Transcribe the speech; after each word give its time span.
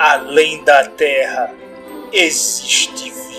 Além 0.00 0.64
da 0.64 0.82
Terra 0.88 1.52
existe 2.10 3.10
vida. 3.10 3.29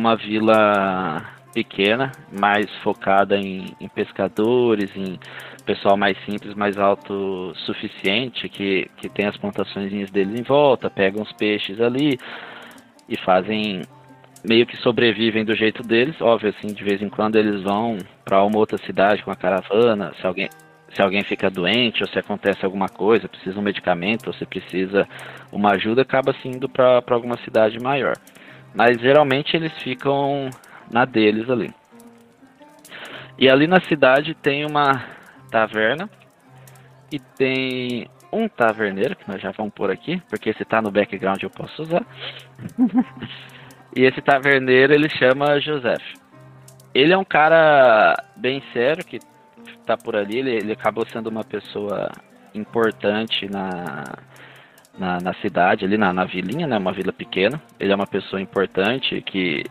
Uma 0.00 0.16
vila 0.16 1.22
pequena, 1.52 2.10
mais 2.32 2.66
focada 2.82 3.36
em, 3.36 3.76
em, 3.78 3.88
pescadores, 3.88 4.90
em 4.96 5.18
pessoal 5.66 5.94
mais 5.96 6.16
simples, 6.24 6.54
mais 6.54 6.78
autossuficiente, 6.78 8.48
que, 8.48 8.90
que 8.96 9.10
tem 9.10 9.26
as 9.26 9.36
plantações 9.36 10.10
deles 10.10 10.40
em 10.40 10.42
volta, 10.42 10.88
pegam 10.88 11.22
os 11.22 11.32
peixes 11.34 11.80
ali 11.80 12.18
e 13.06 13.16
fazem 13.18 13.82
meio 14.42 14.64
que 14.64 14.76
sobrevivem 14.78 15.44
do 15.44 15.54
jeito 15.54 15.82
deles. 15.82 16.18
Óbvio, 16.20 16.48
assim, 16.48 16.72
de 16.72 16.82
vez 16.82 17.02
em 17.02 17.10
quando 17.10 17.36
eles 17.36 17.62
vão 17.62 17.98
para 18.24 18.42
uma 18.42 18.56
outra 18.56 18.78
cidade 18.78 19.22
com 19.22 19.30
a 19.30 19.36
caravana, 19.36 20.12
se 20.18 20.26
alguém 20.26 20.48
se 20.92 21.00
alguém 21.00 21.22
fica 21.22 21.48
doente 21.48 22.02
ou 22.02 22.08
se 22.08 22.18
acontece 22.18 22.64
alguma 22.64 22.88
coisa, 22.88 23.28
precisa 23.28 23.56
um 23.56 23.62
medicamento 23.62 24.26
ou 24.26 24.32
se 24.32 24.44
precisa 24.44 25.06
uma 25.52 25.74
ajuda, 25.74 26.02
acaba 26.02 26.32
se 26.32 26.48
indo 26.48 26.68
para 26.68 27.00
alguma 27.10 27.36
cidade 27.44 27.78
maior. 27.78 28.16
Mas 28.74 29.00
geralmente 29.00 29.56
eles 29.56 29.72
ficam 29.82 30.48
na 30.90 31.04
deles 31.04 31.48
ali. 31.48 31.72
E 33.38 33.48
ali 33.48 33.66
na 33.66 33.80
cidade 33.80 34.34
tem 34.34 34.66
uma 34.66 35.04
taverna 35.50 36.08
e 37.10 37.18
tem 37.18 38.08
um 38.32 38.48
taverneiro, 38.48 39.16
que 39.16 39.28
nós 39.28 39.40
já 39.40 39.50
vamos 39.50 39.72
por 39.74 39.90
aqui, 39.90 40.22
porque 40.28 40.52
se 40.52 40.64
tá 40.64 40.80
no 40.80 40.90
background 40.90 41.42
eu 41.42 41.50
posso 41.50 41.82
usar. 41.82 42.04
e 43.96 44.02
esse 44.04 44.20
taverneiro 44.20 44.92
ele 44.92 45.08
chama 45.08 45.60
Joseph. 45.60 46.04
Ele 46.94 47.12
é 47.12 47.18
um 47.18 47.24
cara 47.24 48.14
bem 48.36 48.62
sério 48.72 49.04
que 49.04 49.18
tá 49.86 49.96
por 49.96 50.14
ali, 50.14 50.38
ele, 50.38 50.50
ele 50.50 50.72
acabou 50.72 51.06
sendo 51.06 51.28
uma 51.28 51.44
pessoa 51.44 52.10
importante 52.54 53.48
na, 53.50 54.04
na, 54.98 55.18
na 55.18 55.34
cidade, 55.34 55.84
ali 55.84 55.96
na, 55.96 56.12
na 56.12 56.24
vilinha, 56.24 56.66
né? 56.66 56.78
Uma 56.78 56.92
vila 56.92 57.12
pequena. 57.12 57.60
Ele 57.78 57.92
é 57.92 57.94
uma 57.94 58.06
pessoa 58.06 58.40
importante 58.40 59.20
que 59.22 59.64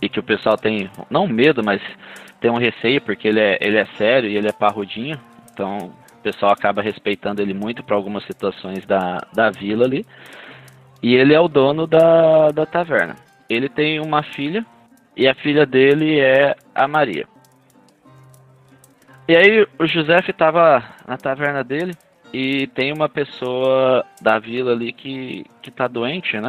e 0.00 0.08
que 0.08 0.18
o 0.18 0.22
pessoal 0.22 0.56
tem 0.56 0.90
não 1.08 1.28
medo, 1.28 1.62
mas 1.64 1.80
tem 2.40 2.50
um 2.50 2.58
receio 2.58 3.00
porque 3.00 3.28
ele 3.28 3.38
é, 3.38 3.56
ele 3.60 3.76
é 3.78 3.86
sério 3.96 4.28
e 4.28 4.36
ele 4.36 4.48
é 4.48 4.52
parrudinho. 4.52 5.18
Então 5.52 5.76
o 6.18 6.22
pessoal 6.22 6.52
acaba 6.52 6.82
respeitando 6.82 7.40
ele 7.40 7.54
muito 7.54 7.84
para 7.84 7.94
algumas 7.94 8.24
situações 8.24 8.84
da, 8.84 9.18
da 9.32 9.50
vila 9.50 9.84
ali. 9.84 10.04
E 11.00 11.14
ele 11.14 11.34
é 11.34 11.40
o 11.40 11.48
dono 11.48 11.86
da, 11.86 12.50
da 12.50 12.66
taverna. 12.66 13.14
Ele 13.48 13.68
tem 13.68 14.00
uma 14.00 14.22
filha 14.22 14.66
e 15.16 15.28
a 15.28 15.34
filha 15.34 15.64
dele 15.64 16.18
é 16.18 16.56
a 16.74 16.88
Maria. 16.88 17.26
E 19.28 19.36
aí 19.36 19.66
o 19.78 19.86
José 19.86 20.16
estava 20.28 20.82
na 21.06 21.16
taverna 21.16 21.62
dele 21.62 21.92
e 22.32 22.66
tem 22.68 22.92
uma 22.92 23.08
pessoa 23.08 24.04
da 24.20 24.38
vila 24.38 24.72
ali 24.72 24.92
que, 24.92 25.44
que 25.60 25.70
tá 25.70 25.86
doente, 25.86 26.40
né? 26.40 26.48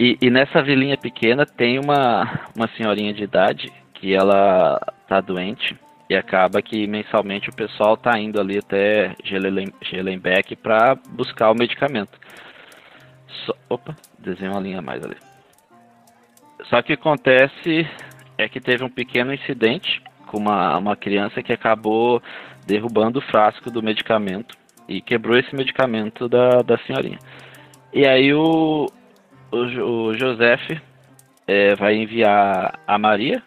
E, 0.00 0.16
e 0.22 0.30
nessa 0.30 0.62
vilinha 0.62 0.96
pequena 0.96 1.44
tem 1.44 1.78
uma, 1.78 2.48
uma 2.54 2.68
senhorinha 2.76 3.12
de 3.12 3.24
idade 3.24 3.72
que 3.94 4.14
ela 4.14 4.80
tá 5.08 5.20
doente 5.20 5.76
e 6.08 6.16
acaba 6.16 6.62
que 6.62 6.86
mensalmente 6.86 7.50
o 7.50 7.54
pessoal 7.54 7.96
tá 7.96 8.18
indo 8.18 8.40
ali 8.40 8.58
até 8.58 9.14
Gelenbeck 9.24 10.56
para 10.56 10.94
buscar 11.10 11.50
o 11.50 11.54
medicamento. 11.54 12.18
Só, 13.44 13.54
opa, 13.68 13.94
desenho 14.18 14.52
uma 14.52 14.60
linha 14.60 14.80
mais 14.80 15.04
ali. 15.04 15.16
Só 16.70 16.80
que 16.80 16.92
acontece 16.92 17.86
é 18.38 18.48
que 18.48 18.60
teve 18.60 18.84
um 18.84 18.88
pequeno 18.88 19.34
incidente 19.34 20.00
com 20.26 20.38
uma, 20.38 20.78
uma 20.78 20.96
criança 20.96 21.42
que 21.42 21.52
acabou 21.52 22.22
derrubando 22.68 23.18
o 23.18 23.22
frasco 23.22 23.70
do 23.70 23.82
medicamento 23.82 24.54
e 24.86 25.00
quebrou 25.00 25.38
esse 25.38 25.54
medicamento 25.56 26.28
da, 26.28 26.60
da 26.60 26.76
senhorinha. 26.78 27.18
E 27.92 28.06
aí 28.06 28.34
o, 28.34 28.86
o, 29.50 29.56
o 29.56 30.14
Joseph 30.14 30.78
é, 31.46 31.74
vai 31.74 31.96
enviar 31.96 32.78
a 32.86 32.98
Maria 32.98 33.42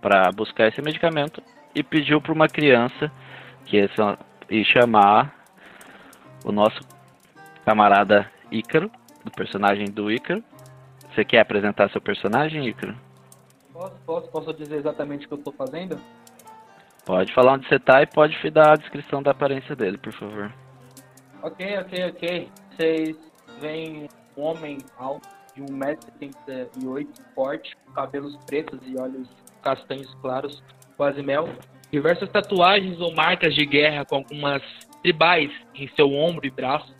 para 0.00 0.32
buscar 0.32 0.68
esse 0.68 0.80
medicamento 0.80 1.42
e 1.74 1.82
pediu 1.82 2.22
para 2.22 2.32
uma 2.32 2.48
criança 2.48 3.12
que 3.66 3.78
é 3.78 3.86
e 4.50 4.64
chamar 4.64 5.34
o 6.44 6.52
nosso 6.52 6.80
camarada 7.64 8.30
Ícaro, 8.50 8.90
do 9.24 9.30
personagem 9.30 9.86
do 9.86 10.10
Ícaro. 10.10 10.42
Você 11.10 11.24
quer 11.24 11.40
apresentar 11.40 11.90
seu 11.90 12.00
personagem, 12.00 12.66
Ícaro? 12.66 12.94
Posso, 13.72 13.94
posso, 14.06 14.30
posso 14.30 14.54
dizer 14.54 14.76
exatamente 14.76 15.26
o 15.26 15.28
que 15.28 15.34
eu 15.34 15.38
estou 15.38 15.52
fazendo? 15.52 15.98
Pode 17.04 17.32
falar 17.34 17.54
onde 17.54 17.68
você 17.68 17.78
tá 17.78 18.02
e 18.02 18.06
pode 18.06 18.50
dar 18.50 18.72
a 18.72 18.76
descrição 18.76 19.22
da 19.22 19.32
aparência 19.32 19.76
dele, 19.76 19.98
por 19.98 20.12
favor. 20.12 20.52
Ok, 21.42 21.78
ok, 21.78 22.06
ok. 22.08 22.48
Vocês 22.70 23.16
veem 23.60 24.08
um 24.36 24.42
homem 24.42 24.78
alto 24.96 25.28
de 25.54 25.62
1,78m, 25.62 27.06
forte, 27.34 27.76
cabelos 27.94 28.36
pretos 28.46 28.80
e 28.86 28.96
olhos 28.98 29.28
castanhos 29.62 30.12
claros, 30.20 30.62
quase 30.96 31.22
mel. 31.22 31.48
Diversas 31.92 32.28
tatuagens 32.30 32.98
ou 33.00 33.14
marcas 33.14 33.54
de 33.54 33.64
guerra 33.64 34.04
com 34.04 34.16
algumas 34.16 34.62
tribais 35.02 35.50
em 35.74 35.88
seu 35.94 36.12
ombro 36.12 36.46
e 36.46 36.50
braço. 36.50 36.94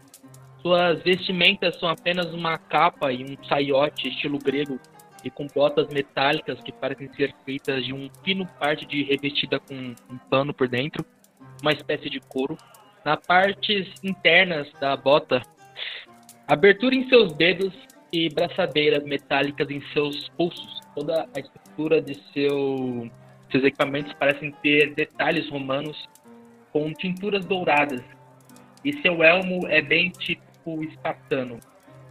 Suas 0.60 1.02
vestimentas 1.02 1.78
são 1.78 1.88
apenas 1.88 2.32
uma 2.32 2.56
capa 2.56 3.12
e 3.12 3.24
um 3.24 3.44
saiote 3.44 4.08
estilo 4.08 4.38
grego 4.38 4.78
e 5.24 5.30
com 5.30 5.46
botas 5.46 5.88
metálicas 5.88 6.60
que 6.60 6.70
parecem 6.70 7.10
ser 7.14 7.34
feitas 7.44 7.84
de 7.84 7.94
um 7.94 8.10
fino 8.22 8.46
parte 8.58 8.84
de 8.84 9.02
revestida 9.02 9.58
com 9.58 9.74
um 9.74 10.18
pano 10.28 10.52
por 10.52 10.68
dentro, 10.68 11.04
uma 11.62 11.72
espécie 11.72 12.10
de 12.10 12.20
couro. 12.20 12.56
Na 13.04 13.16
partes 13.16 13.92
internas 14.02 14.70
da 14.80 14.96
bota, 14.96 15.42
abertura 16.46 16.94
em 16.94 17.08
seus 17.08 17.32
dedos 17.34 17.72
e 18.12 18.28
braçadeiras 18.28 19.02
metálicas 19.04 19.68
em 19.70 19.80
seus 19.92 20.28
pulsos. 20.30 20.80
Toda 20.94 21.26
a 21.34 21.40
estrutura 21.40 22.00
de 22.00 22.14
seu, 22.32 23.10
seus 23.50 23.64
equipamentos 23.64 24.12
parecem 24.14 24.52
ter 24.62 24.94
detalhes 24.94 25.48
romanos 25.50 26.08
com 26.72 26.92
tinturas 26.92 27.44
douradas. 27.44 28.02
E 28.84 28.92
seu 29.00 29.22
elmo 29.22 29.66
é 29.68 29.80
bem 29.80 30.10
tipo 30.10 30.84
espartano, 30.84 31.58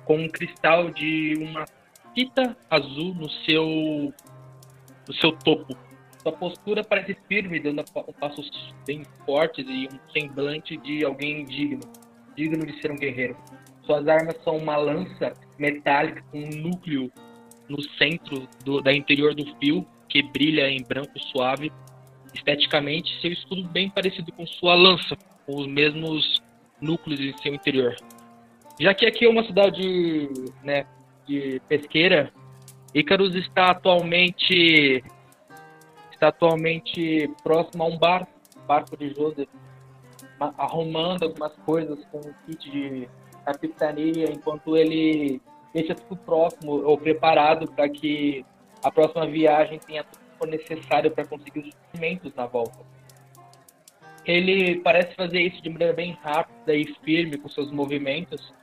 com 0.05 0.17
um 0.17 0.27
cristal 0.27 0.89
de 0.89 1.35
uma 1.37 1.65
fita 2.13 2.55
azul 2.69 3.13
no 3.15 3.29
seu, 3.29 4.13
no 5.07 5.13
seu 5.15 5.31
topo. 5.31 5.75
Sua 6.21 6.31
postura 6.31 6.83
parece 6.83 7.17
firme, 7.27 7.59
dando 7.59 7.83
passos 8.19 8.49
bem 8.85 9.03
fortes 9.25 9.65
e 9.67 9.89
um 9.93 10.11
semblante 10.11 10.77
de 10.77 11.03
alguém 11.03 11.43
digno, 11.45 11.81
digno 12.35 12.65
de 12.65 12.79
ser 12.81 12.91
um 12.91 12.95
guerreiro. 12.95 13.35
Suas 13.85 14.07
armas 14.07 14.37
são 14.43 14.55
uma 14.55 14.77
lança 14.77 15.33
metálica 15.59 16.23
com 16.31 16.39
um 16.39 16.49
núcleo 16.49 17.11
no 17.67 17.81
centro 17.97 18.47
do, 18.63 18.81
da 18.81 18.93
interior 18.93 19.35
do 19.35 19.45
fio, 19.57 19.85
que 20.07 20.21
brilha 20.21 20.69
em 20.69 20.81
branco 20.81 21.19
suave, 21.19 21.71
esteticamente 22.33 23.19
seu 23.19 23.31
escudo 23.31 23.63
bem 23.63 23.89
parecido 23.89 24.31
com 24.31 24.45
sua 24.45 24.75
lança, 24.75 25.17
com 25.45 25.59
os 25.59 25.67
mesmos 25.67 26.41
núcleos 26.79 27.19
em 27.19 27.37
seu 27.39 27.53
interior. 27.53 27.95
Já 28.79 28.93
que 28.93 29.05
aqui 29.05 29.25
é 29.25 29.29
uma 29.29 29.43
cidade 29.43 30.29
né, 30.63 30.85
de 31.25 31.61
pesqueira, 31.67 32.31
Icarus 32.93 33.35
está 33.35 33.71
atualmente 33.71 35.03
está 36.11 36.27
atualmente 36.27 37.29
próximo 37.43 37.83
a 37.83 37.87
um 37.87 37.97
bar, 37.97 38.27
barco 38.67 38.95
de 38.95 39.09
Joseph, 39.13 39.49
arrumando 40.57 41.23
algumas 41.23 41.53
coisas 41.65 41.99
com 42.11 42.19
um 42.19 42.33
kit 42.45 42.69
de 42.69 43.09
capitania, 43.45 44.31
enquanto 44.31 44.77
ele 44.77 45.41
deixa 45.73 45.95
tudo 45.95 46.15
próximo 46.17 46.83
ou 46.83 46.97
preparado 46.97 47.69
para 47.71 47.89
que 47.89 48.45
a 48.83 48.91
próxima 48.91 49.25
viagem 49.25 49.79
tenha 49.79 50.03
tudo 50.03 50.23
for 50.37 50.47
necessário 50.47 51.11
para 51.11 51.25
conseguir 51.25 51.59
os 51.59 51.73
suprimentos 51.73 52.33
na 52.35 52.45
volta. 52.45 52.79
Ele 54.25 54.79
parece 54.79 55.15
fazer 55.15 55.41
isso 55.41 55.61
de 55.61 55.69
maneira 55.69 55.93
bem 55.93 56.17
rápida 56.21 56.73
e 56.73 56.85
firme 57.03 57.37
com 57.37 57.49
seus 57.49 57.71
movimentos, 57.71 58.53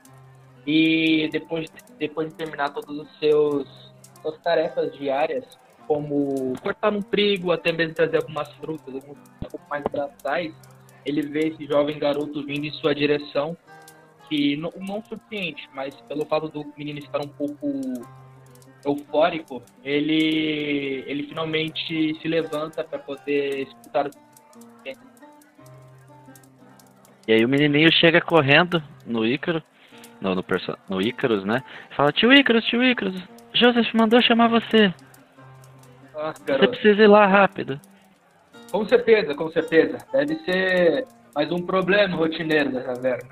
e 0.65 1.29
depois, 1.31 1.67
depois 1.97 2.29
de 2.29 2.35
terminar 2.35 2.73
todos 2.73 2.97
os 2.99 3.19
seus 3.19 3.91
suas 4.21 4.37
tarefas 4.39 4.95
diárias, 4.97 5.43
como 5.87 6.53
cortar 6.61 6.93
um 6.93 7.01
trigo, 7.01 7.51
até 7.51 7.71
mesmo 7.71 7.93
trazer 7.93 8.17
algumas 8.17 8.51
frutas, 8.53 8.93
alguns 8.93 9.17
um 9.17 9.49
pouco 9.49 9.69
mais 9.69 9.83
braçais, 9.91 10.53
ele 11.05 11.23
vê 11.23 11.49
esse 11.49 11.65
jovem 11.65 11.97
garoto 11.97 12.45
vindo 12.45 12.65
em 12.65 12.71
sua 12.71 12.93
direção, 12.93 13.57
que 14.29 14.55
não, 14.55 14.71
não 14.77 15.03
surpreende, 15.03 15.67
mas 15.73 15.93
pelo 16.01 16.25
fato 16.25 16.47
do 16.47 16.65
menino 16.77 16.99
estar 16.99 17.19
um 17.19 17.27
pouco 17.27 17.67
eufórico, 18.85 19.61
ele, 19.83 21.03
ele 21.07 21.23
finalmente 21.23 22.17
se 22.21 22.27
levanta 22.27 22.83
para 22.83 22.99
poder 22.99 23.63
escutar. 23.63 24.09
E 27.27 27.33
aí 27.33 27.45
o 27.45 27.49
menininho 27.49 27.91
chega 27.91 28.21
correndo 28.21 28.81
no 29.05 29.25
Ícaro, 29.25 29.61
no, 30.21 30.35
no, 30.35 30.45
no 30.89 31.01
Ícaros, 31.01 31.43
né? 31.43 31.63
Fala, 31.95 32.11
tio 32.11 32.31
Ícaros, 32.31 32.63
tio 32.65 32.83
Ícaros, 32.83 33.15
Joseph 33.53 33.93
mandou 33.93 34.21
chamar 34.21 34.47
você. 34.47 34.93
Ah, 36.15 36.33
você 36.33 36.67
precisa 36.67 37.01
ir 37.01 37.07
lá 37.07 37.25
rápido. 37.25 37.79
Com 38.71 38.87
certeza, 38.87 39.33
com 39.35 39.49
certeza. 39.49 39.97
Deve 40.13 40.35
ser 40.45 41.07
mais 41.35 41.51
um 41.51 41.65
problema 41.65 42.15
rotineiro 42.15 42.71
da 42.71 42.81
taverna. 42.81 43.29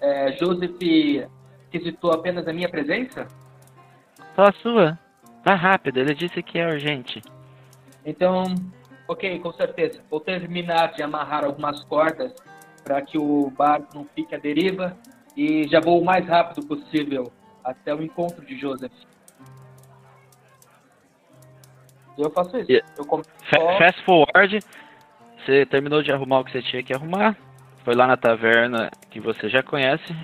É, 0.00 0.32
Joseph 0.32 0.78
requisitou 1.70 2.12
apenas 2.12 2.46
a 2.46 2.52
minha 2.52 2.68
presença? 2.68 3.26
Só 4.36 4.42
a 4.42 4.52
sua. 4.52 4.98
Vá 5.44 5.54
rápido, 5.54 5.98
ele 5.98 6.14
disse 6.14 6.42
que 6.42 6.58
é 6.58 6.66
urgente. 6.66 7.20
Então, 8.06 8.44
ok, 9.08 9.38
com 9.40 9.52
certeza. 9.52 10.00
Vou 10.10 10.20
terminar 10.20 10.92
de 10.92 11.02
amarrar 11.02 11.44
algumas 11.44 11.82
cordas 11.84 12.32
para 12.82 13.02
que 13.02 13.18
o 13.18 13.50
barco 13.50 13.88
não 13.94 14.06
fique 14.14 14.34
à 14.34 14.38
deriva 14.38 14.96
e 15.36 15.66
já 15.68 15.80
vou 15.80 16.00
o 16.00 16.04
mais 16.04 16.26
rápido 16.26 16.66
possível 16.66 17.32
até 17.62 17.94
o 17.94 18.02
encontro 18.02 18.44
de 18.44 18.56
Joseph. 18.58 18.92
Eu 22.16 22.30
faço 22.30 22.56
isso. 22.58 22.70
Yeah. 22.70 22.88
Eu 22.96 23.04
Fast 23.78 24.04
forward, 24.04 24.60
você 25.38 25.66
terminou 25.66 26.02
de 26.02 26.12
arrumar 26.12 26.40
o 26.40 26.44
que 26.44 26.52
você 26.52 26.62
tinha 26.62 26.82
que 26.82 26.94
arrumar, 26.94 27.36
foi 27.84 27.94
lá 27.94 28.06
na 28.06 28.16
taverna 28.16 28.90
que 29.10 29.20
você 29.20 29.48
já 29.48 29.62
conhece, 29.62 30.14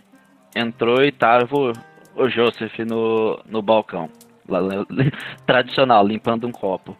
entrou 0.54 1.02
e 1.02 1.10
tava 1.10 1.54
o, 1.56 1.72
o 2.16 2.28
Joseph 2.28 2.78
no, 2.80 3.40
no 3.44 3.60
balcão. 3.60 4.08
Lá, 4.48 4.60
tradicional, 5.46 6.06
limpando 6.06 6.46
um 6.46 6.52
copo. 6.52 6.96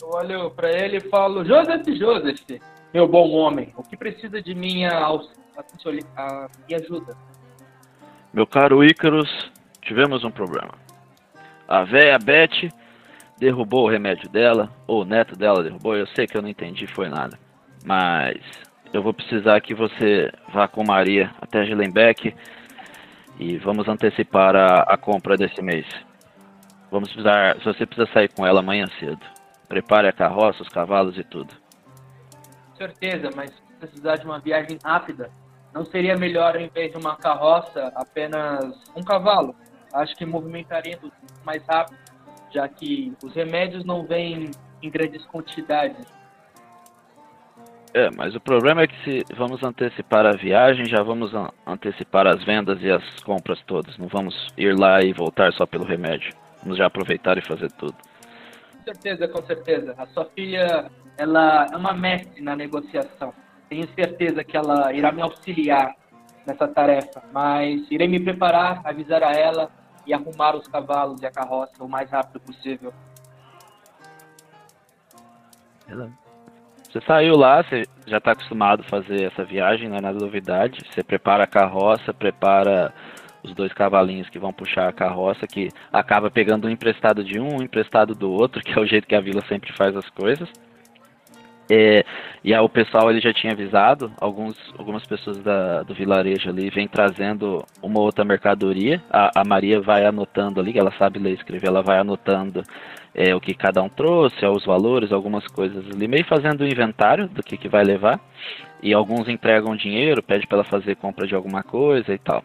Eu 0.00 0.08
olho 0.08 0.50
para 0.50 0.70
ele 0.70 0.98
e 0.98 1.00
falo, 1.00 1.44
Joseph, 1.44 1.86
Joseph, 1.88 2.40
meu 2.92 3.08
bom 3.08 3.30
homem, 3.30 3.72
o 3.76 3.82
que 3.82 3.96
precisa 3.96 4.40
de 4.40 4.54
minha 4.54 4.90
auxílio? 4.90 5.43
A, 6.16 6.48
me 6.68 6.74
ajuda. 6.74 7.16
Meu 8.32 8.46
caro 8.46 8.84
Ícaros, 8.84 9.52
tivemos 9.82 10.24
um 10.24 10.30
problema. 10.30 10.74
A 11.68 11.84
véia 11.84 12.18
Beth 12.18 12.70
derrubou 13.38 13.84
o 13.84 13.90
remédio 13.90 14.28
dela, 14.28 14.70
ou 14.86 15.02
o 15.02 15.04
neto 15.04 15.36
dela 15.36 15.62
derrubou, 15.62 15.96
eu 15.96 16.06
sei 16.08 16.26
que 16.26 16.36
eu 16.36 16.42
não 16.42 16.48
entendi, 16.48 16.86
foi 16.86 17.08
nada. 17.08 17.38
Mas 17.84 18.38
eu 18.92 19.02
vou 19.02 19.12
precisar 19.12 19.60
que 19.60 19.74
você 19.74 20.32
vá 20.52 20.68
com 20.68 20.84
Maria 20.84 21.34
até 21.40 21.64
Gilenbeck 21.64 22.34
e 23.38 23.58
vamos 23.58 23.88
antecipar 23.88 24.54
a, 24.54 24.82
a 24.82 24.96
compra 24.96 25.36
desse 25.36 25.60
mês. 25.62 25.86
Vamos 26.90 27.08
precisar, 27.12 27.56
se 27.58 27.64
você 27.64 27.84
precisa 27.84 28.12
sair 28.12 28.32
com 28.32 28.46
ela 28.46 28.60
amanhã 28.60 28.86
cedo. 29.00 29.20
Prepare 29.68 30.06
a 30.06 30.12
carroça, 30.12 30.62
os 30.62 30.68
cavalos 30.68 31.18
e 31.18 31.24
tudo. 31.24 31.52
Certeza, 32.76 33.30
mas 33.34 33.50
precisar 33.80 34.16
de 34.16 34.24
uma 34.24 34.38
viagem 34.38 34.78
rápida, 34.82 35.30
não 35.74 35.84
seria 35.84 36.16
melhor, 36.16 36.54
em 36.54 36.68
vez 36.68 36.92
de 36.92 36.98
uma 36.98 37.16
carroça, 37.16 37.92
apenas 37.96 38.80
um 38.94 39.02
cavalo? 39.02 39.54
Acho 39.92 40.14
que 40.14 40.24
movimentaria 40.24 40.98
mais 41.44 41.64
rápido, 41.66 41.98
já 42.52 42.68
que 42.68 43.12
os 43.22 43.34
remédios 43.34 43.84
não 43.84 44.04
vêm 44.04 44.52
em 44.80 44.90
grandes 44.90 45.26
quantidades. 45.26 46.06
É, 47.92 48.10
mas 48.16 48.34
o 48.34 48.40
problema 48.40 48.82
é 48.82 48.86
que 48.86 49.04
se 49.04 49.34
vamos 49.34 49.62
antecipar 49.62 50.26
a 50.26 50.32
viagem, 50.32 50.84
já 50.84 51.02
vamos 51.02 51.32
antecipar 51.66 52.26
as 52.26 52.42
vendas 52.44 52.80
e 52.82 52.90
as 52.90 53.20
compras 53.22 53.60
todas. 53.66 53.96
Não 53.98 54.08
vamos 54.08 54.48
ir 54.56 54.76
lá 54.76 55.00
e 55.00 55.12
voltar 55.12 55.52
só 55.52 55.66
pelo 55.66 55.84
remédio. 55.84 56.32
Vamos 56.62 56.78
já 56.78 56.86
aproveitar 56.86 57.38
e 57.38 57.42
fazer 57.42 57.70
tudo. 57.72 57.94
Com 57.94 58.84
certeza, 58.84 59.28
com 59.28 59.42
certeza. 59.44 59.94
A 59.96 60.06
sua 60.06 60.24
filha, 60.26 60.90
ela 61.16 61.66
é 61.72 61.76
uma 61.76 61.92
mestre 61.92 62.42
na 62.42 62.56
negociação. 62.56 63.32
Tenho 63.68 63.88
certeza 63.94 64.44
que 64.44 64.56
ela 64.56 64.92
irá 64.92 65.10
me 65.10 65.22
auxiliar 65.22 65.94
nessa 66.46 66.68
tarefa, 66.68 67.22
mas 67.32 67.90
irei 67.90 68.06
me 68.06 68.20
preparar, 68.20 68.80
avisar 68.84 69.22
a 69.22 69.32
ela 69.32 69.70
e 70.06 70.12
arrumar 70.12 70.54
os 70.54 70.68
cavalos 70.68 71.20
e 71.22 71.26
a 71.26 71.30
carroça 71.30 71.82
o 71.82 71.88
mais 71.88 72.10
rápido 72.10 72.40
possível. 72.40 72.92
Você 76.94 77.00
saiu 77.06 77.36
lá, 77.36 77.62
você 77.62 77.84
já 78.06 78.18
está 78.18 78.32
acostumado 78.32 78.82
a 78.82 78.88
fazer 78.88 79.24
essa 79.24 79.44
viagem, 79.44 79.88
não 79.88 79.96
é 79.96 80.00
nada 80.00 80.18
novidade. 80.18 80.78
Você 80.90 81.02
prepara 81.02 81.44
a 81.44 81.46
carroça, 81.46 82.14
prepara 82.14 82.94
os 83.42 83.52
dois 83.54 83.72
cavalinhos 83.72 84.28
que 84.30 84.38
vão 84.38 84.52
puxar 84.52 84.88
a 84.88 84.92
carroça, 84.92 85.46
que 85.46 85.68
acaba 85.92 86.30
pegando 86.30 86.66
um 86.66 86.70
emprestado 86.70 87.24
de 87.24 87.38
um, 87.40 87.58
um 87.58 87.62
emprestado 87.62 88.14
do 88.14 88.30
outro, 88.30 88.62
que 88.62 88.72
é 88.72 88.80
o 88.80 88.86
jeito 88.86 89.06
que 89.06 89.14
a 89.14 89.20
vila 89.20 89.42
sempre 89.48 89.72
faz 89.72 89.96
as 89.96 90.08
coisas. 90.10 90.48
É, 91.70 92.04
e 92.42 92.52
aí 92.52 92.60
o 92.60 92.68
pessoal 92.68 93.10
ele 93.10 93.20
já 93.20 93.32
tinha 93.32 93.52
avisado, 93.52 94.12
alguns, 94.20 94.54
algumas 94.76 95.06
pessoas 95.06 95.38
da, 95.38 95.82
do 95.82 95.94
vilarejo 95.94 96.50
ali 96.50 96.68
vem 96.68 96.86
trazendo 96.86 97.64
uma 97.82 98.00
outra 98.00 98.24
mercadoria. 98.24 99.02
A, 99.10 99.40
a 99.40 99.44
Maria 99.44 99.80
vai 99.80 100.04
anotando 100.04 100.60
ali, 100.60 100.78
ela 100.78 100.92
sabe 100.98 101.18
ler 101.18 101.30
e 101.30 101.34
escrever, 101.34 101.68
ela 101.68 101.82
vai 101.82 101.98
anotando 101.98 102.62
é, 103.14 103.34
o 103.34 103.40
que 103.40 103.54
cada 103.54 103.82
um 103.82 103.88
trouxe, 103.88 104.44
os 104.44 104.64
valores, 104.64 105.12
algumas 105.12 105.46
coisas 105.46 105.84
ali, 105.90 106.06
meio 106.06 106.24
fazendo 106.26 106.60
o 106.60 106.66
inventário 106.66 107.28
do 107.28 107.42
que, 107.42 107.56
que 107.56 107.68
vai 107.68 107.82
levar. 107.82 108.20
E 108.82 108.92
alguns 108.92 109.28
entregam 109.28 109.74
dinheiro, 109.74 110.22
pede 110.22 110.46
para 110.46 110.58
ela 110.58 110.64
fazer 110.64 110.96
compra 110.96 111.26
de 111.26 111.34
alguma 111.34 111.62
coisa 111.62 112.12
e 112.12 112.18
tal. 112.18 112.44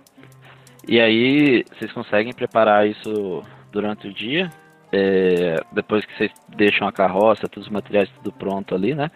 E 0.88 1.00
aí 1.00 1.66
vocês 1.74 1.92
conseguem 1.92 2.32
preparar 2.32 2.88
isso 2.88 3.44
durante 3.72 4.08
o 4.08 4.14
dia 4.14 4.50
é, 4.92 5.56
depois 5.72 6.06
que 6.06 6.18
vocês 6.18 6.32
deixam 6.50 6.88
a 6.88 6.92
carroça, 6.92 7.48
todos 7.48 7.68
os 7.68 7.74
materiais 7.74 8.10
tudo 8.10 8.32
pronto 8.32 8.74
ali, 8.74 8.96
né? 8.96 9.12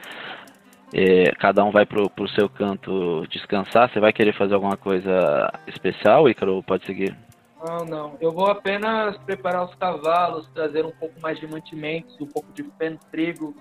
É, 0.93 1.31
cada 1.39 1.63
um 1.63 1.71
vai 1.71 1.85
pro, 1.85 2.07
pro 2.09 2.27
seu 2.29 2.47
canto 2.47 3.25
descansar. 3.27 3.91
Você 3.91 3.99
vai 3.99 4.13
querer 4.13 4.33
fazer 4.33 4.53
alguma 4.53 4.77
coisa 4.77 5.51
especial, 5.67 6.29
Icaro, 6.29 6.55
ou 6.55 6.63
pode 6.63 6.85
seguir? 6.85 7.17
Não, 7.65 7.85
não. 7.85 8.17
Eu 8.21 8.31
vou 8.31 8.47
apenas 8.47 9.17
preparar 9.19 9.65
os 9.65 9.73
cavalos, 9.75 10.47
trazer 10.53 10.85
um 10.85 10.91
pouco 10.91 11.19
mais 11.19 11.39
de 11.39 11.47
mantimentos, 11.47 12.19
um 12.21 12.27
pouco 12.27 12.51
de 12.53 12.63
feno, 12.77 12.99
trigo 13.11 13.55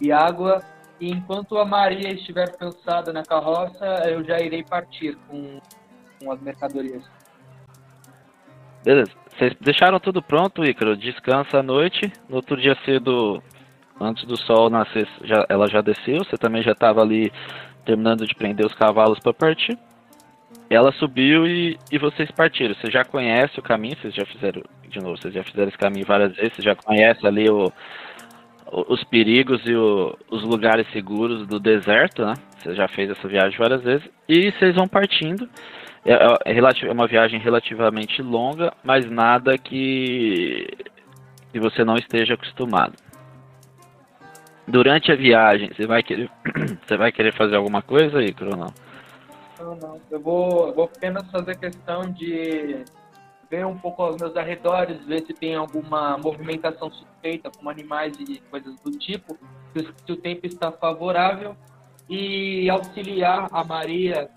e 0.00 0.12
água. 0.12 0.62
E 1.00 1.10
enquanto 1.10 1.56
a 1.56 1.64
Maria 1.64 2.12
estiver 2.12 2.54
cansada 2.56 3.10
na 3.12 3.22
carroça, 3.22 3.84
eu 4.08 4.22
já 4.24 4.38
irei 4.40 4.62
partir 4.62 5.16
com, 5.28 5.58
com 6.20 6.32
as 6.32 6.40
mercadorias. 6.42 7.02
Beleza. 8.86 9.10
Vocês 9.36 9.52
deixaram 9.60 9.98
tudo 9.98 10.22
pronto, 10.22 10.64
Ícaro. 10.64 10.96
Descansa 10.96 11.58
à 11.58 11.62
noite. 11.62 12.12
No 12.28 12.36
outro 12.36 12.56
dia 12.56 12.76
cedo, 12.84 13.42
antes 14.00 14.24
do 14.24 14.36
sol 14.36 14.70
nascer, 14.70 15.08
já, 15.24 15.44
ela 15.48 15.66
já 15.66 15.80
desceu. 15.80 16.18
Você 16.18 16.36
também 16.36 16.62
já 16.62 16.70
estava 16.70 17.02
ali 17.02 17.32
terminando 17.84 18.24
de 18.24 18.34
prender 18.36 18.64
os 18.64 18.74
cavalos 18.74 19.18
para 19.18 19.34
partir. 19.34 19.76
Ela 20.70 20.92
subiu 20.92 21.48
e, 21.48 21.76
e 21.90 21.98
vocês 21.98 22.30
partiram. 22.30 22.76
Você 22.76 22.88
já 22.88 23.04
conhece 23.04 23.58
o 23.58 23.62
caminho, 23.62 23.96
vocês 24.00 24.14
já 24.14 24.24
fizeram, 24.24 24.62
de 24.88 25.00
novo, 25.00 25.16
vocês 25.16 25.34
já 25.34 25.42
fizeram 25.42 25.68
esse 25.68 25.78
caminho 25.78 26.06
várias 26.06 26.34
vezes, 26.36 26.54
você 26.54 26.62
já 26.62 26.74
conhece 26.76 27.26
ali 27.26 27.48
o, 27.50 27.72
os 28.88 29.02
perigos 29.04 29.60
e 29.66 29.74
o, 29.74 30.16
os 30.30 30.42
lugares 30.44 30.86
seguros 30.92 31.46
do 31.46 31.58
deserto, 31.58 32.24
né? 32.24 32.34
Você 32.58 32.74
já 32.74 32.88
fez 32.88 33.10
essa 33.10 33.28
viagem 33.28 33.58
várias 33.58 33.82
vezes. 33.82 34.08
E 34.28 34.50
vocês 34.52 34.74
vão 34.74 34.88
partindo. 34.88 35.48
É, 36.06 36.12
é, 36.12 36.52
é, 36.52 36.86
é 36.86 36.92
uma 36.92 37.08
viagem 37.08 37.40
relativamente 37.40 38.22
longa, 38.22 38.72
mas 38.84 39.10
nada 39.10 39.58
que, 39.58 40.68
que 41.52 41.58
você 41.58 41.84
não 41.84 41.96
esteja 41.96 42.34
acostumado. 42.34 42.94
Durante 44.68 45.10
a 45.10 45.16
viagem, 45.16 45.68
você 45.74 45.84
vai 45.84 46.04
querer, 46.04 46.30
você 46.86 46.96
vai 46.96 47.10
querer 47.10 47.34
fazer 47.34 47.56
alguma 47.56 47.82
coisa 47.82 48.18
aí, 48.18 48.32
Coronel? 48.32 48.72
Não, 49.58 49.74
não. 49.74 50.00
Eu 50.08 50.20
vou, 50.20 50.72
vou 50.72 50.84
apenas 50.84 51.28
fazer 51.28 51.58
questão 51.58 52.02
de 52.12 52.84
ver 53.50 53.66
um 53.66 53.76
pouco 53.76 54.02
aos 54.02 54.20
meus 54.20 54.36
arredores, 54.36 55.04
ver 55.06 55.22
se 55.22 55.34
tem 55.34 55.56
alguma 55.56 56.16
movimentação 56.18 56.90
suspeita, 56.90 57.50
como 57.50 57.68
animais 57.68 58.16
e 58.20 58.40
coisas 58.48 58.78
do 58.80 58.92
tipo, 58.92 59.36
se 59.74 60.12
o 60.12 60.16
tempo 60.16 60.46
está 60.46 60.70
favorável, 60.70 61.56
e 62.08 62.70
auxiliar 62.70 63.48
a 63.50 63.64
Maria 63.64 64.30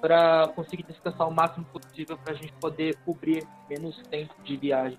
para 0.00 0.48
conseguir 0.54 0.84
descansar 0.84 1.28
o 1.28 1.34
máximo 1.34 1.64
possível 1.66 2.16
para 2.18 2.32
a 2.32 2.36
gente 2.36 2.52
poder 2.54 2.96
cobrir 3.04 3.44
menos 3.68 3.96
tempo 4.08 4.34
de 4.42 4.56
viagem. 4.56 4.98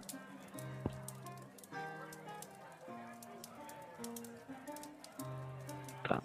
Tá. 6.07 6.21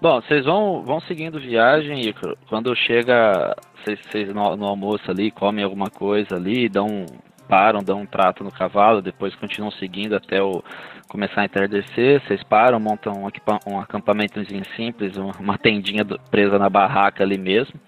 Bom, 0.00 0.20
vocês 0.20 0.44
vão, 0.44 0.82
vão 0.84 1.00
seguindo 1.00 1.40
viagem 1.40 2.08
e 2.08 2.14
quando 2.48 2.74
chega, 2.76 3.56
vocês, 3.84 4.28
no, 4.34 4.56
no, 4.56 4.66
almoço 4.66 5.10
ali, 5.10 5.30
comem 5.30 5.64
alguma 5.64 5.90
coisa 5.90 6.36
ali, 6.36 6.68
dão, 6.68 7.06
param, 7.48 7.82
dão 7.82 8.02
um 8.02 8.06
trato 8.06 8.44
no 8.44 8.52
cavalo, 8.52 9.02
depois 9.02 9.34
continuam 9.36 9.70
seguindo 9.72 10.14
até 10.14 10.42
o 10.42 10.62
começar 11.08 11.40
a 11.40 11.44
entardecer, 11.46 12.22
vocês 12.26 12.42
param, 12.42 12.78
montam 12.78 13.14
um, 13.14 13.72
um 13.72 13.80
acampamentozinho 13.80 14.62
simples, 14.76 15.16
uma 15.16 15.56
tendinha 15.56 16.04
presa 16.30 16.58
na 16.58 16.68
barraca 16.68 17.24
ali 17.24 17.38
mesmo 17.38 17.80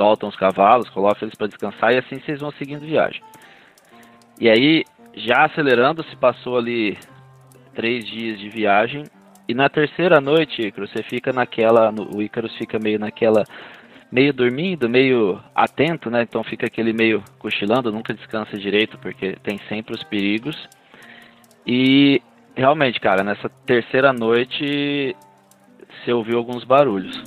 soltam 0.00 0.30
os 0.30 0.36
cavalos, 0.36 0.88
colocam 0.88 1.28
eles 1.28 1.34
para 1.34 1.46
descansar 1.46 1.92
e 1.92 1.98
assim 1.98 2.18
vocês 2.18 2.40
vão 2.40 2.50
seguindo 2.52 2.86
viagem. 2.86 3.20
E 4.40 4.48
aí, 4.48 4.82
já 5.14 5.44
acelerando, 5.44 6.02
se 6.04 6.16
passou 6.16 6.56
ali 6.56 6.96
três 7.74 8.06
dias 8.06 8.38
de 8.40 8.48
viagem 8.48 9.04
e 9.46 9.52
na 9.52 9.68
terceira 9.68 10.18
noite, 10.18 10.62
Icaro, 10.62 10.88
você 10.88 11.02
fica 11.02 11.34
naquela, 11.34 11.92
o 12.14 12.22
Icarus 12.22 12.56
fica 12.56 12.78
meio 12.78 12.98
naquela, 12.98 13.44
meio 14.10 14.32
dormindo, 14.32 14.88
meio 14.88 15.38
atento, 15.54 16.10
né? 16.10 16.22
Então 16.22 16.42
fica 16.42 16.66
aquele 16.66 16.94
meio 16.94 17.22
cochilando, 17.38 17.92
nunca 17.92 18.14
descansa 18.14 18.56
direito 18.56 18.96
porque 18.98 19.36
tem 19.42 19.58
sempre 19.68 19.94
os 19.94 20.02
perigos. 20.04 20.56
E 21.66 22.22
realmente, 22.56 22.98
cara, 23.00 23.22
nessa 23.22 23.50
terceira 23.66 24.14
noite 24.14 25.14
você 26.04 26.12
ouviu 26.12 26.38
alguns 26.38 26.64
barulhos 26.64 27.22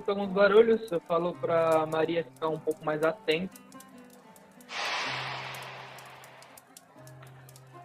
escuto 0.00 0.10
alguns 0.10 0.32
barulhos, 0.32 0.90
eu 0.90 1.00
falo 1.00 1.34
pra 1.34 1.86
Maria 1.86 2.24
ficar 2.24 2.48
um 2.48 2.58
pouco 2.58 2.84
mais 2.84 3.02
atenta. 3.02 3.52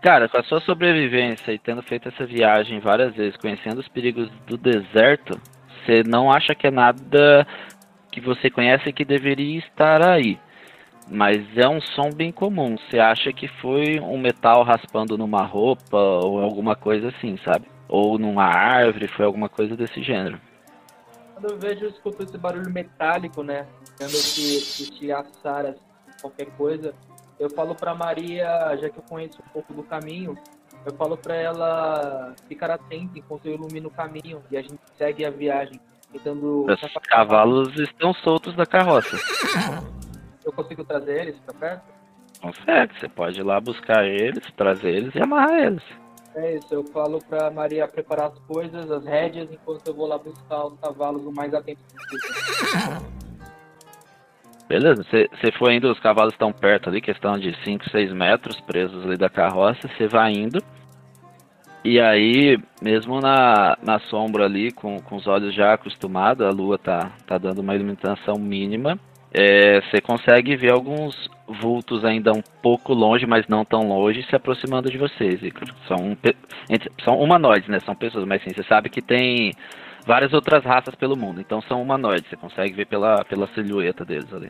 Cara, 0.01 0.29
com 0.29 0.38
a 0.38 0.43
sua 0.43 0.62
sobrevivência 0.62 1.51
e 1.51 1.60
tendo 1.60 1.81
feito 1.81 2.07
essa 2.07 2.25
viagem 2.25 2.79
várias 2.79 3.13
vezes, 3.15 3.38
conhecendo 3.38 3.79
os 3.79 3.88
perigos 3.88 4.29
do 4.48 4.55
deserto, 4.55 5.39
você 5.67 6.03
não 6.05 6.31
acha 6.31 6.53
que 6.53 6.67
é 6.67 6.72
nada 6.72 7.45
que 8.12 8.22
você 8.22 8.50
conhece 8.50 8.93
que 8.93 9.03
deveria 9.03 9.60
estar 9.60 10.07
aí. 10.07 10.39
Mas 11.10 11.45
é 11.57 11.67
um 11.67 11.81
som 11.81 12.10
bem 12.15 12.31
comum. 12.31 12.77
Você 12.77 13.00
acha 13.00 13.31
que 13.34 13.48
foi 13.48 14.00
um 14.00 14.17
metal 14.17 14.63
raspando 14.63 15.17
numa 15.17 15.43
roupa 15.43 15.98
ou 15.98 16.39
alguma 16.39 16.75
coisa 16.75 17.10
assim, 17.10 17.38
sabe? 17.43 17.65
Ou 17.88 18.17
numa 18.17 18.45
árvore, 18.45 19.07
foi 19.07 19.25
alguma 19.25 19.50
coisa 19.50 19.75
desse 19.75 20.01
gênero. 20.01 20.39
Quando 21.45 21.51
eu 21.51 21.59
vejo, 21.59 21.85
eu 21.85 21.89
escuto 21.89 22.23
esse 22.23 22.35
barulho 22.39 22.71
metálico, 22.71 23.43
né? 23.43 23.67
Tendo 23.99 24.13
que, 24.13 24.89
que 24.89 25.11
assar 25.11 25.75
qualquer 26.19 26.47
coisa, 26.57 26.91
eu 27.39 27.51
falo 27.51 27.75
para 27.75 27.93
Maria, 27.93 28.75
já 28.77 28.89
que 28.89 28.97
eu 28.97 29.03
conheço 29.03 29.43
um 29.43 29.49
pouco 29.49 29.71
do 29.71 29.83
caminho, 29.83 30.35
eu 30.83 30.91
falo 30.95 31.15
para 31.15 31.35
ela 31.35 32.33
ficar 32.47 32.71
atenta 32.71 33.19
enquanto 33.19 33.45
eu 33.45 33.53
ilumino 33.53 33.89
o 33.89 33.91
caminho 33.91 34.41
e 34.49 34.57
a 34.57 34.61
gente 34.63 34.79
segue 34.97 35.23
a 35.23 35.29
viagem. 35.29 35.79
Tentando 36.11 36.65
Os 36.65 36.93
cavalos 37.07 37.77
estão 37.77 38.11
soltos 38.15 38.55
da 38.55 38.65
carroça. 38.65 39.15
Eu 40.43 40.51
consigo 40.51 40.83
trazer 40.83 41.27
eles 41.27 41.39
para 41.45 41.53
perto? 41.53 41.93
Consegue, 42.41 42.99
você 42.99 43.07
pode 43.07 43.39
ir 43.39 43.43
lá 43.43 43.61
buscar 43.61 44.03
eles, 44.03 44.43
trazer 44.57 44.89
eles 44.89 45.13
e 45.13 45.21
amarrar 45.21 45.59
eles. 45.59 45.83
É 46.36 46.56
isso, 46.58 46.74
eu 46.74 46.84
falo 46.86 47.20
pra 47.30 47.50
Maria 47.50 47.88
preparar 47.88 48.27
as 48.27 48.39
coisas, 48.39 48.92
as 48.92 49.06
rédeas, 49.06 49.50
enquanto 49.51 49.88
eu 49.88 49.94
vou 49.94 50.08
lá 50.08 50.18
buscar 50.18 50.65
os 50.65 50.80
cavalos 50.80 51.25
o 51.25 51.32
mais 51.32 51.54
atento 51.54 51.80
possível. 52.10 53.15
Beleza, 54.68 55.04
você 55.04 55.51
foi 55.58 55.75
indo, 55.75 55.92
os 55.92 56.00
cavalos 56.00 56.34
estão 56.34 56.51
perto 56.51 56.89
ali, 56.89 57.00
questão 57.00 57.38
de 57.38 57.56
5, 57.63 57.89
6 57.89 58.12
metros 58.12 58.60
presos 58.62 59.06
ali 59.06 59.15
da 59.15 59.30
carroça, 59.30 59.88
você 59.88 60.08
vai 60.08 60.34
indo. 60.34 60.62
E 61.84 62.00
aí, 62.00 62.58
mesmo 62.82 63.22
na, 63.22 63.77
na 63.82 64.00
sombra 64.00 64.46
ali, 64.46 64.72
com, 64.72 65.00
com 65.01 65.15
os 65.18 65.27
olhos 65.27 65.54
já 65.54 65.74
acostumados, 65.74 66.46
a 66.46 66.50
lua 66.50 66.80
tá, 66.80 67.12
tá 67.27 67.38
dando 67.38 67.60
uma 67.60 67.75
iluminação 67.75 68.36
mínima 68.39 69.00
é, 69.38 69.82
você 69.82 70.00
consegue 70.00 70.56
ver 70.56 70.72
alguns 70.72 71.30
vultos 71.47 72.03
ainda 72.03 72.31
um 72.31 72.41
pouco 72.61 72.93
longe, 72.93 73.25
mas 73.25 73.47
não 73.47 73.63
tão 73.63 73.87
longe, 73.87 74.23
se 74.23 74.35
aproximando 74.35 74.89
de 74.89 74.97
vocês. 74.97 75.39
São, 75.87 76.17
são 77.03 77.19
humanoides, 77.19 77.69
né? 77.69 77.79
São 77.79 77.95
pessoas, 77.95 78.25
mas 78.25 78.41
sim, 78.43 78.49
você 78.53 78.63
sabe 78.63 78.89
que 78.89 79.01
tem 79.01 79.53
várias 80.05 80.33
outras 80.33 80.63
raças 80.63 80.95
pelo 80.95 81.17
mundo. 81.17 81.41
Então 81.41 81.61
são 81.63 81.81
humanoides, 81.81 82.29
você 82.29 82.35
consegue 82.35 82.73
ver 82.73 82.85
pela, 82.85 83.23
pela 83.25 83.47
silhueta 83.47 84.03
deles 84.03 84.31
ali. 84.33 84.49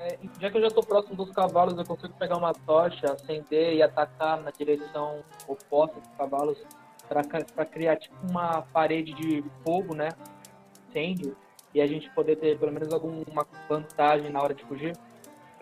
É, 0.00 0.18
já 0.40 0.50
que 0.50 0.56
eu 0.56 0.62
já 0.62 0.66
estou 0.66 0.82
próximo 0.82 1.14
dos 1.14 1.30
cavalos, 1.30 1.78
eu 1.78 1.84
consigo 1.84 2.12
pegar 2.14 2.36
uma 2.36 2.52
tocha, 2.52 3.06
acender 3.06 3.74
e 3.74 3.82
atacar 3.82 4.40
na 4.40 4.50
direção 4.50 5.20
oposta 5.46 6.00
dos 6.00 6.10
cavalos 6.16 6.58
para 7.08 7.64
criar 7.66 7.96
tipo 7.96 8.14
uma 8.28 8.62
parede 8.72 9.12
de 9.14 9.44
fogo, 9.64 9.94
né? 9.94 10.08
Incêndio 10.88 11.36
e 11.74 11.80
a 11.80 11.86
gente 11.86 12.10
poder 12.10 12.36
ter 12.36 12.58
pelo 12.58 12.72
menos 12.72 12.92
alguma 12.92 13.46
vantagem 13.68 14.30
na 14.30 14.42
hora 14.42 14.54
de 14.54 14.64
fugir? 14.64 14.92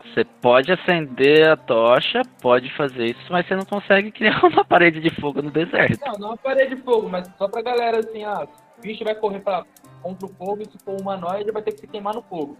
Você 0.04 0.24
pode 0.24 0.72
acender 0.72 1.48
a 1.48 1.56
tocha, 1.56 2.22
pode 2.40 2.74
fazer 2.76 3.06
isso, 3.06 3.26
mas 3.30 3.46
você 3.46 3.54
não 3.54 3.64
consegue 3.64 4.10
criar 4.12 4.44
uma 4.44 4.64
parede 4.64 5.00
de 5.00 5.10
fogo 5.20 5.42
no 5.42 5.50
deserto. 5.50 6.00
Não, 6.04 6.18
não 6.18 6.28
uma 6.28 6.36
parede 6.36 6.74
de 6.74 6.82
fogo, 6.82 7.08
mas 7.08 7.28
só 7.36 7.48
pra 7.48 7.62
galera 7.62 7.98
assim, 7.98 8.24
ah, 8.24 8.46
o 8.78 8.80
bicho 8.80 9.04
vai 9.04 9.14
correr 9.14 9.40
pra, 9.40 9.64
contra 10.02 10.26
o 10.26 10.34
fogo 10.34 10.62
e 10.62 10.70
se 10.70 10.78
for 10.84 11.00
humanoide 11.00 11.50
vai 11.52 11.62
ter 11.62 11.72
que 11.72 11.80
se 11.80 11.86
queimar 11.86 12.14
no 12.14 12.22
fogo. 12.22 12.56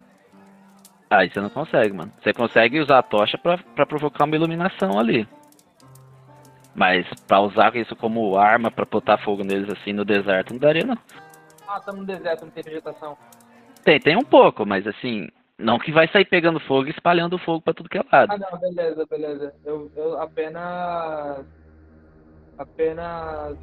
Aí 1.09 1.29
você 1.29 1.41
não 1.41 1.51
consegue, 1.51 1.93
mano. 1.93 2.13
Você 2.23 2.33
consegue 2.33 2.79
usar 2.79 3.01
a 3.01 3.03
tocha 3.03 3.37
pra, 3.37 3.59
pra 3.59 3.85
provocar 3.85 4.27
uma 4.27 4.37
iluminação 4.37 4.97
ali. 4.97 5.27
Mas 6.73 7.05
pra 7.27 7.41
usar 7.41 7.75
isso 7.75 7.97
como 7.97 8.39
arma 8.39 8.71
pra 8.71 8.85
botar 8.85 9.19
fogo 9.19 9.43
neles 9.43 9.69
assim 9.73 9.93
no 9.93 10.05
deserto 10.05 10.53
não 10.53 10.61
daria 10.61 10.87
não. 10.87 10.97
Ah, 11.67 11.79
estamos 11.79 12.01
no 12.01 12.07
deserto, 12.07 12.45
não 12.45 12.51
tem 12.51 12.63
vegetação. 12.63 13.17
Tem, 13.85 13.99
tem 13.99 14.17
um 14.17 14.25
pouco, 14.25 14.65
mas 14.65 14.87
assim, 14.87 15.29
não 15.61 15.79
que 15.79 15.93
vai 15.93 16.09
sair 16.09 16.25
pegando 16.25 16.59
fogo 16.61 16.89
e 16.89 16.91
espalhando 16.91 17.39
fogo 17.39 17.63
para 17.63 17.75
tudo 17.75 17.89
que 17.89 17.99
é 17.99 18.03
lado. 18.11 18.33
Ah, 18.33 18.39
não, 18.39 18.59
beleza, 18.59 19.07
beleza. 19.09 19.55
Eu, 19.65 19.91
eu 19.95 20.21
apenas. 20.21 21.47
Apenas. 22.59 23.57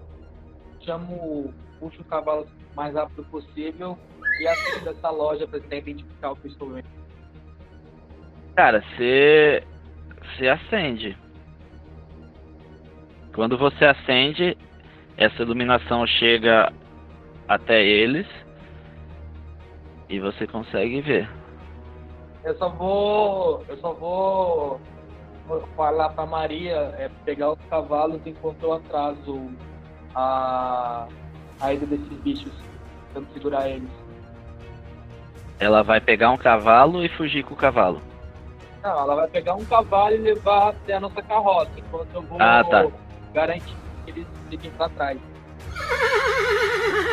Chamo. 0.81 1.53
Puxo 1.79 2.01
o 2.01 2.05
cavalo 2.05 2.47
o 2.73 2.75
mais 2.75 2.95
rápido 2.95 3.23
possível 3.25 3.97
e 4.41 4.47
acendo 4.47 4.79
dessa 4.79 5.11
loja 5.11 5.47
para 5.47 5.59
tentar 5.59 5.75
identificar 5.75 6.31
o 6.31 6.35
que 6.35 6.47
estou 6.47 6.69
vendo. 6.69 6.87
Cara, 8.55 8.81
você. 8.81 9.63
Você 10.35 10.47
acende. 10.47 11.17
Quando 13.33 13.57
você 13.57 13.85
acende, 13.85 14.57
essa 15.15 15.43
iluminação 15.43 16.05
chega 16.07 16.71
até 17.47 17.83
eles 17.83 18.27
e 20.09 20.19
você 20.19 20.47
consegue 20.47 21.01
ver. 21.01 21.29
Eu 22.47 22.57
só 22.57 22.69
vou. 22.69 23.61
Eu 23.67 23.77
só 23.77 23.91
vou 23.91 24.79
falar 25.75 26.07
pra 26.09 26.25
Maria 26.25 26.95
é, 26.97 27.09
pegar 27.25 27.51
os 27.51 27.59
cavalos 27.69 28.21
enquanto 28.25 28.63
eu 28.63 28.71
atraso 28.71 29.51
a, 30.15 31.07
a 31.59 31.73
ida 31.73 31.85
desses 31.85 32.17
bichos, 32.19 32.53
tentando 33.07 33.33
segurar 33.33 33.69
eles. 33.69 33.89
Ela 35.59 35.83
vai 35.83 35.99
pegar 35.99 36.31
um 36.31 36.37
cavalo 36.37 37.03
e 37.03 37.09
fugir 37.09 37.43
com 37.43 37.53
o 37.53 37.57
cavalo. 37.57 38.01
Não, 38.81 38.91
ela 38.91 39.15
vai 39.15 39.27
pegar 39.27 39.55
um 39.55 39.65
cavalo 39.65 40.15
e 40.15 40.17
levar 40.17 40.69
até 40.69 40.93
a 40.93 41.01
nossa 41.01 41.21
carroça, 41.21 41.71
enquanto 41.75 42.13
eu 42.13 42.21
vou 42.21 42.37
ah, 42.41 42.63
tá. 42.63 42.87
garantir 43.33 43.75
que 44.05 44.11
eles 44.11 44.27
fiquem 44.49 44.71
pra 44.71 44.87
trás. 44.87 45.19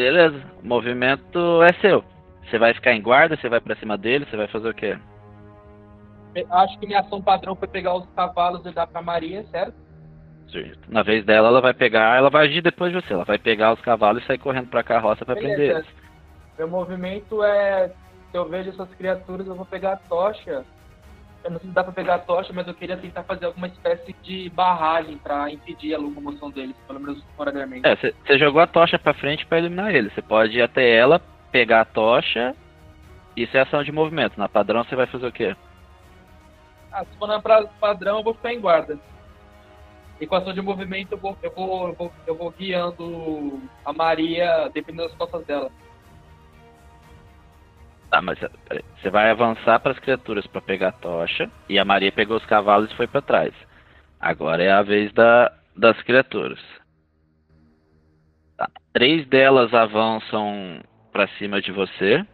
Beleza, 0.00 0.40
o 0.64 0.66
movimento 0.66 1.62
é 1.62 1.74
seu. 1.74 2.02
Você 2.48 2.58
vai 2.58 2.72
ficar 2.72 2.94
em 2.94 3.02
guarda, 3.02 3.36
você 3.36 3.50
vai 3.50 3.60
para 3.60 3.76
cima 3.76 3.98
dele, 3.98 4.24
você 4.24 4.34
vai 4.34 4.48
fazer 4.48 4.70
o 4.70 4.74
quê? 4.74 4.96
Acho 6.50 6.78
que 6.78 6.86
minha 6.86 7.00
ação 7.00 7.20
padrão 7.20 7.54
foi 7.54 7.68
pegar 7.68 7.94
os 7.94 8.06
cavalos 8.16 8.64
e 8.64 8.72
dar 8.72 8.86
pra 8.86 9.02
Maria, 9.02 9.44
certo? 9.50 9.74
Certo. 10.50 10.80
Na 10.88 11.02
vez 11.02 11.22
dela, 11.26 11.48
ela 11.48 11.60
vai 11.60 11.74
pegar, 11.74 12.16
ela 12.16 12.30
vai 12.30 12.46
agir 12.46 12.62
depois 12.62 12.90
de 12.90 12.98
você. 12.98 13.12
Ela 13.12 13.26
vai 13.26 13.36
pegar 13.36 13.74
os 13.74 13.80
cavalos 13.82 14.22
e 14.22 14.26
sair 14.26 14.38
correndo 14.38 14.68
pra 14.68 14.82
carroça 14.82 15.22
pra 15.22 15.34
Beleza. 15.34 15.54
prender 15.54 15.76
eles. 15.76 15.88
Meu 16.58 16.68
movimento 16.68 17.42
é. 17.44 17.88
Se 18.30 18.38
eu 18.38 18.48
vejo 18.48 18.70
essas 18.70 18.88
criaturas, 18.94 19.46
eu 19.46 19.54
vou 19.54 19.66
pegar 19.66 19.92
a 19.92 19.96
tocha 19.96 20.64
eu 21.42 21.50
não 21.50 21.58
sei 21.58 21.68
se 21.68 21.74
dá 21.74 21.82
pra 21.82 21.92
pegar 21.92 22.16
a 22.16 22.18
tocha, 22.18 22.52
mas 22.52 22.66
eu 22.66 22.74
queria 22.74 22.96
tentar 22.96 23.22
fazer 23.22 23.46
alguma 23.46 23.66
espécie 23.66 24.14
de 24.22 24.50
barragem 24.50 25.16
pra 25.18 25.50
impedir 25.50 25.94
a 25.94 25.98
locomoção 25.98 26.50
deles, 26.50 26.76
pelo 26.86 27.00
menos 27.00 27.22
temporariamente. 27.24 27.86
É, 27.86 27.96
você 27.96 28.38
jogou 28.38 28.60
a 28.60 28.66
tocha 28.66 28.98
pra 28.98 29.14
frente 29.14 29.46
pra 29.46 29.58
iluminar 29.58 29.94
ele. 29.94 30.10
Você 30.10 30.20
pode 30.20 30.58
ir 30.58 30.62
até 30.62 30.90
ela, 30.90 31.20
pegar 31.50 31.80
a 31.80 31.84
tocha. 31.84 32.54
Isso 33.36 33.56
é 33.56 33.60
ação 33.60 33.82
de 33.82 33.90
movimento. 33.90 34.38
Na 34.38 34.48
padrão 34.48 34.84
você 34.84 34.94
vai 34.94 35.06
fazer 35.06 35.26
o 35.26 35.32
quê? 35.32 35.56
Ah, 36.92 37.04
se 37.04 37.16
for 37.18 37.26
na 37.26 37.40
padrão, 37.40 38.18
eu 38.18 38.24
vou 38.24 38.34
ficar 38.34 38.52
em 38.52 38.60
guarda. 38.60 38.98
E 40.20 40.26
com 40.26 40.34
ação 40.34 40.52
de 40.52 40.60
movimento, 40.60 41.12
eu 41.12 41.18
vou, 41.18 41.38
eu 41.42 41.50
vou, 41.54 41.88
eu 41.88 41.94
vou, 41.94 42.12
eu 42.26 42.34
vou 42.34 42.50
guiando 42.50 43.62
a 43.84 43.92
Maria, 43.92 44.68
dependendo 44.74 45.08
das 45.08 45.16
costas 45.16 45.46
dela. 45.46 45.70
Tá, 48.10 48.20
mas 48.20 48.38
peraí. 48.68 48.84
você 49.00 49.08
vai 49.08 49.30
avançar 49.30 49.78
para 49.78 49.92
as 49.92 49.98
criaturas 50.00 50.44
para 50.48 50.60
pegar 50.60 50.88
a 50.88 50.92
tocha 50.92 51.48
e 51.68 51.78
a 51.78 51.84
Maria 51.84 52.10
pegou 52.10 52.36
os 52.36 52.44
cavalos 52.44 52.90
e 52.90 52.96
foi 52.96 53.06
para 53.06 53.22
trás. 53.22 53.54
Agora 54.18 54.62
é 54.62 54.70
a 54.70 54.82
vez 54.82 55.12
da, 55.12 55.52
das 55.76 56.00
criaturas. 56.02 56.58
Tá. 58.56 58.68
Três 58.92 59.26
delas 59.28 59.72
avançam 59.72 60.80
para 61.12 61.28
cima 61.38 61.60
de 61.62 61.70
você. 61.70 62.26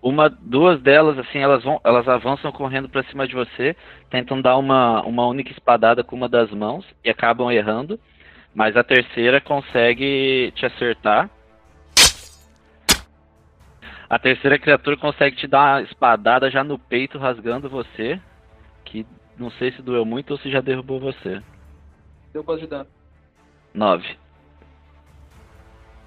Uma, 0.00 0.30
duas 0.30 0.80
delas, 0.80 1.18
assim, 1.18 1.38
elas 1.38 1.62
vão, 1.62 1.78
elas 1.84 2.08
avançam 2.08 2.50
correndo 2.50 2.88
para 2.88 3.02
cima 3.04 3.28
de 3.28 3.34
você, 3.34 3.76
tentam 4.08 4.40
dar 4.40 4.56
uma, 4.56 5.02
uma 5.02 5.26
única 5.26 5.52
espadada 5.52 6.02
com 6.02 6.16
uma 6.16 6.28
das 6.28 6.50
mãos 6.52 6.86
e 7.04 7.10
acabam 7.10 7.50
errando. 7.50 8.00
Mas 8.54 8.76
a 8.76 8.84
terceira 8.84 9.40
consegue 9.40 10.52
te 10.56 10.66
acertar. 10.66 11.30
A 14.08 14.18
terceira 14.18 14.58
criatura 14.58 14.96
consegue 14.96 15.36
te 15.36 15.46
dar 15.46 15.76
uma 15.76 15.82
espadada 15.82 16.50
já 16.50 16.64
no 16.64 16.78
peito, 16.78 17.18
rasgando 17.18 17.68
você. 17.68 18.20
Que 18.84 19.06
não 19.38 19.50
sei 19.52 19.70
se 19.72 19.82
doeu 19.82 20.04
muito 20.04 20.32
ou 20.32 20.38
se 20.38 20.50
já 20.50 20.60
derrubou 20.60 20.98
você. 20.98 21.40
Deu 22.32 22.42
quanto 22.42 22.60
de 22.60 22.66
dano? 22.66 22.88
Nove. 23.72 24.18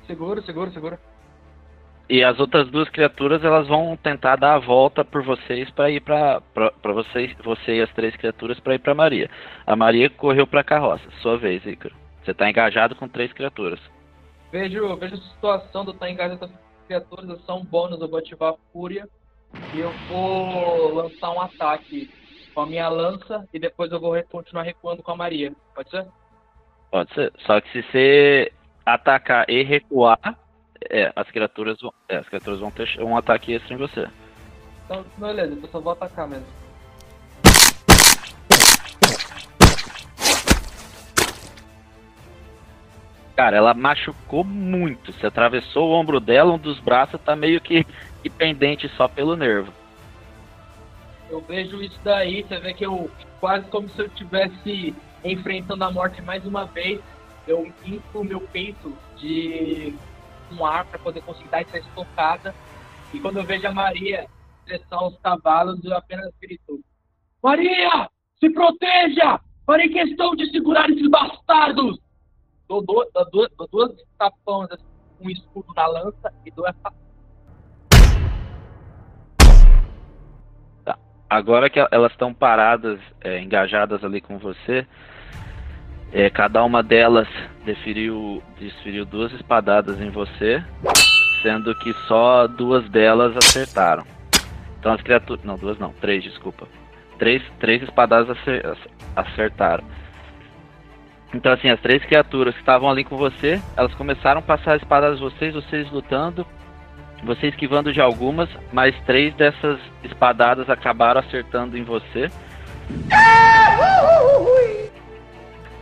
Seguro, 0.05 0.41
seguro, 0.43 0.71
seguro. 0.71 0.97
E 2.09 2.23
as 2.23 2.37
outras 2.39 2.69
duas 2.69 2.89
criaturas 2.89 3.43
elas 3.43 3.67
vão 3.67 3.95
tentar 3.95 4.35
dar 4.35 4.55
a 4.55 4.59
volta 4.59 5.05
por 5.05 5.23
vocês 5.23 5.69
para 5.71 5.89
ir 5.89 6.01
para 6.01 6.41
para 6.51 6.93
vocês, 6.93 7.33
você 7.41 7.77
e 7.77 7.81
as 7.81 7.91
três 7.93 8.13
criaturas 8.17 8.59
para 8.59 8.75
ir 8.75 8.79
para 8.79 8.93
Maria. 8.93 9.29
A 9.65 9.75
Maria 9.75 10.09
correu 10.09 10.45
para 10.45 10.59
a 10.59 10.65
carroça. 10.65 11.09
Sua 11.21 11.37
vez, 11.37 11.65
Ícaro. 11.65 12.02
Você 12.23 12.31
está 12.31 12.49
engajado 12.49 12.95
com 12.95 13.07
três 13.07 13.31
criaturas. 13.33 13.79
Vejo, 14.51 14.95
vejo 14.97 15.15
a 15.15 15.21
situação 15.33 15.83
do 15.83 15.91
estar 15.91 16.09
engajado 16.09 16.39
com 16.39 16.45
as 16.45 16.51
criaturas, 16.87 17.29
é 17.29 17.41
só 17.45 17.57
um 17.57 17.65
bônus, 17.65 17.99
eu 17.99 18.07
vou 18.07 18.19
ativar 18.19 18.53
a 18.53 18.57
fúria 18.71 19.07
e 19.73 19.79
eu 19.79 19.91
vou 20.07 20.93
lançar 20.93 21.31
um 21.31 21.41
ataque 21.41 22.09
com 22.53 22.61
a 22.61 22.65
minha 22.65 22.87
lança 22.87 23.47
e 23.53 23.59
depois 23.59 23.91
eu 23.91 23.99
vou 23.99 24.21
continuar 24.23 24.63
recuando 24.63 25.03
com 25.03 25.11
a 25.11 25.15
Maria. 25.15 25.51
Pode 25.75 25.89
ser? 25.89 26.05
Pode 26.91 27.13
ser. 27.13 27.33
Só 27.39 27.59
que 27.59 27.71
se 27.71 27.81
você 27.81 28.51
atacar 28.85 29.49
e 29.49 29.63
recuar, 29.63 30.37
é, 30.89 31.11
as 31.15 31.29
criaturas 31.31 31.79
vão, 31.81 31.93
é, 32.07 32.17
as 32.17 32.29
criaturas 32.29 32.59
vão 32.59 32.71
ter 32.71 32.87
um 33.01 33.17
ataque 33.17 33.53
extra 33.53 33.73
em 33.73 33.77
você. 33.77 34.07
Então, 34.85 35.03
beleza, 35.17 35.57
eu 35.61 35.69
só 35.69 35.79
vou 35.79 35.93
atacar 35.93 36.27
mesmo. 36.27 36.62
Cara, 43.35 43.57
ela 43.57 43.73
machucou 43.73 44.43
muito. 44.43 45.11
Você 45.11 45.25
atravessou 45.25 45.89
o 45.89 45.93
ombro 45.93 46.19
dela, 46.19 46.53
um 46.53 46.57
dos 46.57 46.79
braços 46.79 47.19
tá 47.21 47.35
meio 47.35 47.59
que, 47.59 47.83
que 48.21 48.29
pendente 48.29 48.87
só 48.89 49.07
pelo 49.07 49.35
nervo. 49.35 49.73
Eu 51.29 51.41
vejo 51.41 51.81
isso 51.81 51.99
daí, 52.03 52.43
você 52.43 52.59
vê 52.59 52.73
que 52.73 52.85
eu 52.85 53.09
quase 53.39 53.67
como 53.69 53.89
se 53.89 53.99
eu 53.99 54.05
estivesse 54.05 54.95
enfrentando 55.23 55.83
a 55.83 55.91
morte 55.91 56.21
mais 56.21 56.45
uma 56.45 56.65
vez. 56.65 57.01
Eu 57.47 57.65
inflo 57.85 58.21
o 58.21 58.23
meu 58.23 58.39
peito 58.39 58.95
de 59.17 59.95
um 60.51 60.65
ar 60.65 60.85
para 60.85 60.99
poder 60.99 61.21
conseguir 61.21 61.49
dar 61.49 61.61
essa 61.61 61.79
estocada. 61.79 62.53
E 63.13 63.19
quando 63.19 63.37
eu 63.37 63.43
vejo 63.43 63.67
a 63.67 63.71
Maria 63.71 64.27
estressar 64.59 65.03
os 65.03 65.17
cavalos, 65.19 65.83
eu 65.83 65.95
apenas 65.97 66.31
grito: 66.39 66.79
Maria, 67.41 68.09
se 68.39 68.49
proteja! 68.49 69.39
Farei 69.65 69.89
questão 69.89 70.35
de 70.35 70.51
segurar 70.51 70.89
esses 70.89 71.09
bastardos! 71.09 71.97
Dou, 72.81 73.07
dou, 73.13 73.29
dou, 73.31 73.49
dou, 73.57 73.67
duas 73.71 73.91
tapões 74.17 74.71
assim, 74.71 74.83
um 75.21 75.29
escudo 75.29 75.73
na 75.75 75.87
lança 75.87 76.33
e 76.45 76.51
dou 76.51 76.67
essa. 76.67 76.93
Tá. 80.83 80.97
Agora 81.29 81.69
que 81.69 81.79
elas 81.91 82.11
estão 82.11 82.33
paradas, 82.33 82.99
é, 83.21 83.39
engajadas 83.39 84.03
ali 84.03 84.21
com 84.21 84.37
você, 84.37 84.87
é, 86.11 86.29
cada 86.29 86.63
uma 86.63 86.83
delas 86.83 87.27
desferiu, 87.65 88.41
desferiu 88.59 89.05
duas 89.05 89.31
espadadas 89.33 89.99
em 89.99 90.09
você, 90.09 90.63
sendo 91.41 91.73
que 91.79 91.93
só 92.07 92.47
duas 92.47 92.87
delas 92.89 93.35
acertaram. 93.35 94.05
Então 94.79 94.93
as 94.93 95.01
criaturas. 95.01 95.43
Não, 95.45 95.57
duas 95.57 95.79
não, 95.79 95.93
três, 95.93 96.23
desculpa. 96.23 96.67
Três, 97.17 97.41
três 97.59 97.81
espadadas 97.81 98.37
acertaram. 99.15 99.83
Então, 101.33 101.51
assim, 101.51 101.69
as 101.69 101.79
três 101.79 102.03
criaturas 102.05 102.53
que 102.53 102.59
estavam 102.59 102.89
ali 102.89 103.03
com 103.03 103.17
você, 103.17 103.59
elas 103.75 103.93
começaram 103.95 104.39
a 104.39 104.43
passar 104.43 104.77
espadas 104.77 105.19
vocês, 105.19 105.53
vocês 105.53 105.89
lutando, 105.91 106.45
você 107.23 107.47
esquivando 107.47 107.91
de 107.91 107.99
algumas, 107.99 108.49
mas 108.71 108.95
três 109.05 109.33
dessas 109.35 109.79
espadadas 110.03 110.69
acabaram 110.69 111.19
acertando 111.21 111.77
em 111.77 111.83
você. 111.83 112.29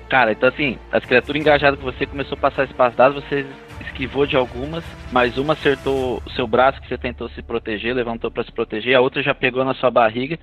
Cara, 0.08 0.32
então 0.32 0.48
assim, 0.48 0.78
as 0.92 1.04
criaturas 1.04 1.42
engajadas 1.42 1.80
com 1.80 1.86
você 1.86 2.06
começou 2.06 2.38
a 2.38 2.42
passar 2.42 2.64
espadadas, 2.66 3.24
você 3.24 3.46
esquivou 3.82 4.26
de 4.26 4.38
algumas, 4.38 4.84
mas 5.12 5.38
uma 5.38 5.54
acertou 5.54 6.22
o 6.26 6.30
seu 6.32 6.48
braço 6.48 6.82
que 6.82 6.88
você 6.88 6.98
tentou 6.98 7.28
se 7.30 7.42
proteger, 7.42 7.94
levantou 7.94 8.32
para 8.32 8.44
se 8.44 8.52
proteger, 8.52 8.96
a 8.96 9.02
outra 9.02 9.22
já 9.22 9.34
pegou 9.34 9.66
na 9.66 9.74
sua 9.74 9.90
barriga 9.90 10.38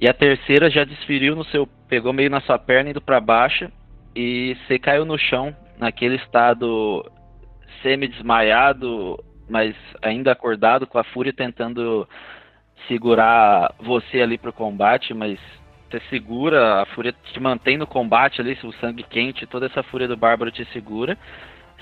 e 0.00 0.08
a 0.08 0.14
terceira 0.14 0.70
já 0.70 0.84
desferiu 0.84 1.34
no 1.34 1.44
seu, 1.44 1.66
pegou 1.88 2.12
meio 2.12 2.30
na 2.30 2.40
sua 2.40 2.58
perna 2.58 2.90
indo 2.90 3.00
para 3.00 3.20
baixo 3.20 3.68
e 4.20 4.56
você 4.66 4.80
caiu 4.80 5.04
no 5.04 5.16
chão, 5.16 5.54
naquele 5.78 6.16
estado 6.16 7.08
semi-desmaiado, 7.80 9.16
mas 9.48 9.76
ainda 10.02 10.32
acordado, 10.32 10.88
com 10.88 10.98
a 10.98 11.04
fúria 11.04 11.32
tentando 11.32 12.04
segurar 12.88 13.72
você 13.78 14.20
ali 14.20 14.36
pro 14.36 14.52
combate, 14.52 15.14
mas 15.14 15.38
você 15.88 16.00
segura, 16.10 16.82
a 16.82 16.86
fúria 16.86 17.14
te 17.32 17.38
mantém 17.38 17.76
no 17.76 17.86
combate 17.86 18.40
ali, 18.40 18.58
o 18.64 18.72
sangue 18.72 19.04
quente, 19.04 19.46
toda 19.46 19.66
essa 19.66 19.84
fúria 19.84 20.08
do 20.08 20.16
bárbaro 20.16 20.50
te 20.50 20.64
segura. 20.72 21.16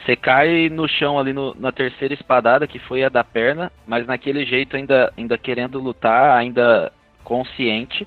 Você 0.05 0.15
cai 0.15 0.69
no 0.69 0.87
chão 0.87 1.19
ali 1.19 1.33
no, 1.33 1.55
na 1.55 1.73
terceira 1.73 2.13
espadada, 2.13 2.67
que 2.67 2.79
foi 2.81 3.03
a 3.03 3.09
da 3.09 3.25
perna, 3.25 3.73
mas 3.87 4.07
naquele 4.07 4.45
jeito 4.45 4.77
ainda, 4.77 5.11
ainda 5.17 5.39
querendo 5.39 5.81
lutar, 5.81 6.37
ainda 6.37 6.93
consciente 7.25 8.07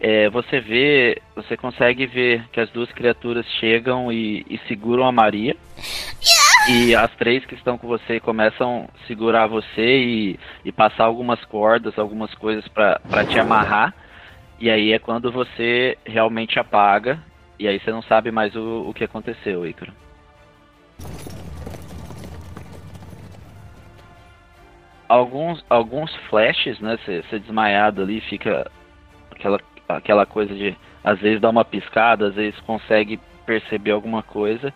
é, 0.00 0.30
você 0.30 0.60
vê, 0.60 1.20
você 1.36 1.58
consegue 1.58 2.06
ver 2.06 2.48
que 2.50 2.58
as 2.58 2.70
duas 2.70 2.90
criaturas 2.90 3.44
chegam 3.60 4.10
e, 4.10 4.46
e, 4.48 4.58
seguram 4.66 5.06
a 5.06 5.12
Maria. 5.12 5.54
E 6.70 6.94
as 6.94 7.14
três 7.16 7.44
que 7.44 7.54
estão 7.54 7.76
com 7.76 7.86
você 7.86 8.18
começam 8.18 8.88
a 8.88 9.06
segurar 9.06 9.46
você 9.46 9.98
e, 9.98 10.40
e 10.64 10.72
passar 10.72 11.04
algumas 11.04 11.44
cordas, 11.44 11.98
algumas 11.98 12.34
coisas 12.34 12.66
para 12.68 13.26
te 13.28 13.38
amarrar. 13.38 13.94
E 14.58 14.70
aí 14.70 14.92
é 14.92 14.98
quando 14.98 15.30
você 15.30 15.98
realmente 16.06 16.58
apaga. 16.58 17.22
E 17.58 17.68
aí 17.68 17.78
você 17.78 17.90
não 17.90 18.02
sabe 18.02 18.30
mais 18.30 18.56
o, 18.56 18.88
o 18.88 18.94
que 18.94 19.04
aconteceu, 19.04 19.66
Icaro. 19.66 19.92
Alguns, 25.06 25.62
alguns 25.68 26.14
flashes, 26.30 26.80
né? 26.80 26.98
Você 27.04 27.38
desmaiado 27.38 28.02
ali, 28.02 28.20
fica 28.22 28.70
aquela 29.30 29.58
aquela 29.96 30.26
coisa 30.26 30.54
de 30.54 30.76
às 31.02 31.18
vezes 31.18 31.40
dar 31.40 31.50
uma 31.50 31.64
piscada, 31.64 32.28
às 32.28 32.34
vezes 32.34 32.58
consegue 32.60 33.18
perceber 33.46 33.90
alguma 33.90 34.22
coisa. 34.22 34.72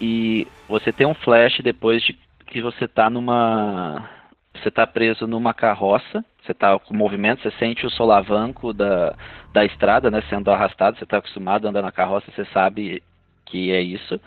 E 0.00 0.46
você 0.68 0.92
tem 0.92 1.06
um 1.06 1.14
flash 1.14 1.60
depois 1.62 2.02
de 2.02 2.18
que 2.46 2.60
você 2.60 2.84
está 2.84 3.08
numa 3.08 4.08
você 4.54 4.68
está 4.68 4.86
preso 4.86 5.26
numa 5.26 5.54
carroça, 5.54 6.24
você 6.42 6.52
está 6.52 6.78
com 6.78 6.94
movimento, 6.94 7.42
você 7.42 7.50
sente 7.52 7.86
o 7.86 7.90
solavanco 7.90 8.72
da, 8.72 9.14
da 9.52 9.64
estrada, 9.64 10.10
né, 10.10 10.22
sendo 10.28 10.50
arrastado, 10.50 10.98
você 10.98 11.04
está 11.04 11.18
acostumado 11.18 11.66
a 11.66 11.70
andar 11.70 11.82
na 11.82 11.90
carroça, 11.90 12.30
você 12.30 12.44
sabe 12.46 13.02
que 13.46 13.72
é 13.72 13.80
isso. 13.80 14.20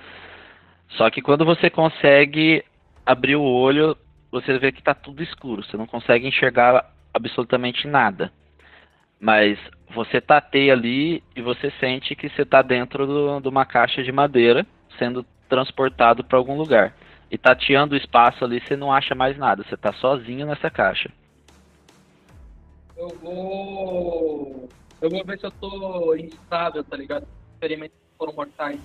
Só 0.89 1.09
que 1.09 1.21
quando 1.21 1.45
você 1.45 1.69
consegue 1.69 2.63
abrir 3.05 3.35
o 3.35 3.43
olho, 3.43 3.95
você 4.31 4.57
vê 4.57 4.71
que 4.71 4.79
está 4.79 4.93
tudo 4.93 5.23
escuro, 5.23 5.63
você 5.63 5.77
não 5.77 5.85
consegue 5.87 6.27
enxergar 6.27 6.91
absolutamente 7.13 7.87
nada. 7.87 8.31
Mas 9.19 9.57
você 9.93 10.21
tateia 10.21 10.73
ali 10.73 11.23
e 11.35 11.41
você 11.41 11.71
sente 11.79 12.15
que 12.15 12.29
você 12.29 12.41
está 12.43 12.61
dentro 12.61 13.05
do, 13.07 13.39
de 13.41 13.47
uma 13.47 13.65
caixa 13.65 14.03
de 14.03 14.11
madeira 14.11 14.65
sendo 14.99 15.25
transportado 15.49 16.23
para 16.23 16.37
algum 16.37 16.57
lugar. 16.57 16.95
e 17.31 17.37
tateando 17.37 17.95
o 17.95 17.97
espaço 17.97 18.45
ali, 18.45 18.61
você 18.61 18.75
não 18.75 18.91
acha 18.93 19.15
mais 19.15 19.37
nada. 19.37 19.63
Você 19.63 19.75
tá 19.77 19.91
sozinho 19.93 20.45
nessa 20.47 20.69
caixa. 20.69 21.11
Eu 22.95 23.17
vou. 23.19 24.73
Eu 25.01 25.09
vou 25.09 25.25
ver 25.25 25.39
se 25.39 25.45
eu 25.45 25.51
tô 25.51 26.15
instável, 26.15 26.83
tá 26.83 26.95
ligado? 26.97 27.27
Experimentos 27.55 27.97
foram 28.17 28.33
mortais. 28.33 28.81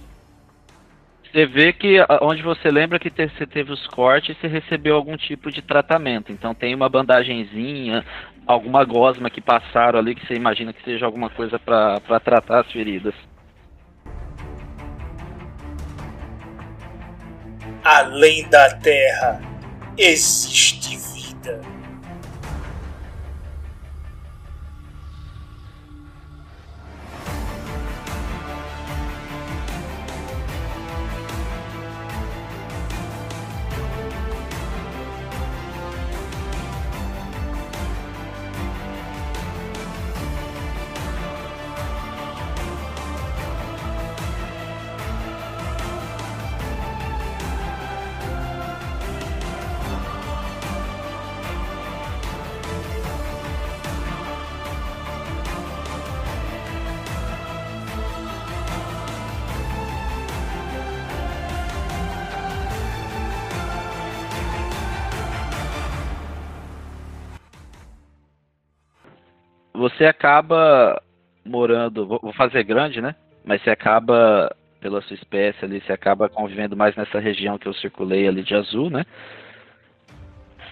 Você 1.32 1.46
vê 1.46 1.72
que 1.72 1.98
onde 2.22 2.42
você 2.42 2.70
lembra 2.70 2.98
que 2.98 3.10
te- 3.10 3.28
você 3.28 3.46
teve 3.46 3.70
os 3.72 3.86
cortes, 3.88 4.36
você 4.38 4.48
recebeu 4.48 4.96
algum 4.96 5.16
tipo 5.16 5.50
de 5.52 5.62
tratamento. 5.62 6.32
Então 6.32 6.54
tem 6.54 6.74
uma 6.74 6.88
bandagenzinha, 6.88 8.04
alguma 8.46 8.84
gosma 8.84 9.30
que 9.30 9.40
passaram 9.40 9.98
ali 9.98 10.14
que 10.14 10.26
você 10.26 10.34
imagina 10.34 10.72
que 10.72 10.82
seja 10.82 11.06
alguma 11.06 11.30
coisa 11.30 11.58
pra 11.58 12.00
tratar 12.24 12.60
as 12.60 12.72
feridas. 12.72 13.14
Além 17.84 18.48
da 18.48 18.74
Terra 18.76 19.40
existe 19.96 20.96
vida. 20.96 21.60
Você 70.00 70.06
acaba 70.06 70.98
morando, 71.44 72.06
vou 72.06 72.32
fazer 72.32 72.62
grande, 72.64 73.02
né? 73.02 73.14
Mas 73.44 73.62
você 73.62 73.68
acaba, 73.68 74.50
pela 74.80 75.02
sua 75.02 75.12
espécie 75.12 75.62
ali, 75.62 75.78
você 75.78 75.92
acaba 75.92 76.26
convivendo 76.26 76.74
mais 76.74 76.96
nessa 76.96 77.18
região 77.18 77.58
que 77.58 77.68
eu 77.68 77.74
circulei 77.74 78.26
ali 78.26 78.42
de 78.42 78.54
azul, 78.54 78.88
né? 78.88 79.04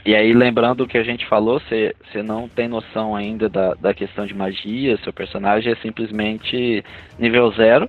E 0.07 0.17
aí, 0.17 0.33
lembrando 0.33 0.81
o 0.85 0.88
que 0.88 0.97
a 0.97 1.03
gente 1.03 1.27
falou, 1.27 1.61
você, 1.61 1.95
não 2.25 2.49
tem 2.49 2.69
noção 2.69 3.14
ainda 3.14 3.51
da, 3.51 3.75
da 3.75 3.93
questão 3.93 4.25
de 4.25 4.33
magia, 4.33 4.97
seu 5.05 5.12
personagem 5.12 5.75
é 5.75 5.77
simplesmente 5.77 6.83
nível 7.19 7.53
zero 7.53 7.87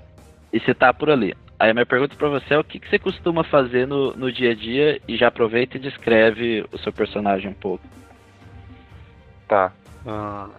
e 0.51 0.59
você 0.59 0.73
tá 0.73 0.93
por 0.93 1.09
ali. 1.09 1.33
Aí 1.57 1.69
a 1.69 1.73
minha 1.73 1.85
pergunta 1.85 2.17
pra 2.17 2.27
você 2.27 2.53
é 2.53 2.59
o 2.59 2.65
que, 2.65 2.81
que 2.81 2.89
você 2.89 2.99
costuma 2.99 3.45
fazer 3.45 3.87
no, 3.87 4.13
no 4.13 4.29
dia 4.29 4.51
a 4.51 4.55
dia 4.55 4.99
e 5.07 5.15
já 5.15 5.29
aproveita 5.29 5.77
e 5.77 5.79
descreve 5.79 6.65
o 6.69 6.77
seu 6.79 6.91
personagem 6.91 7.49
um 7.49 7.53
pouco. 7.53 7.87
Tá. 9.47 9.71
Ah, 10.05 10.49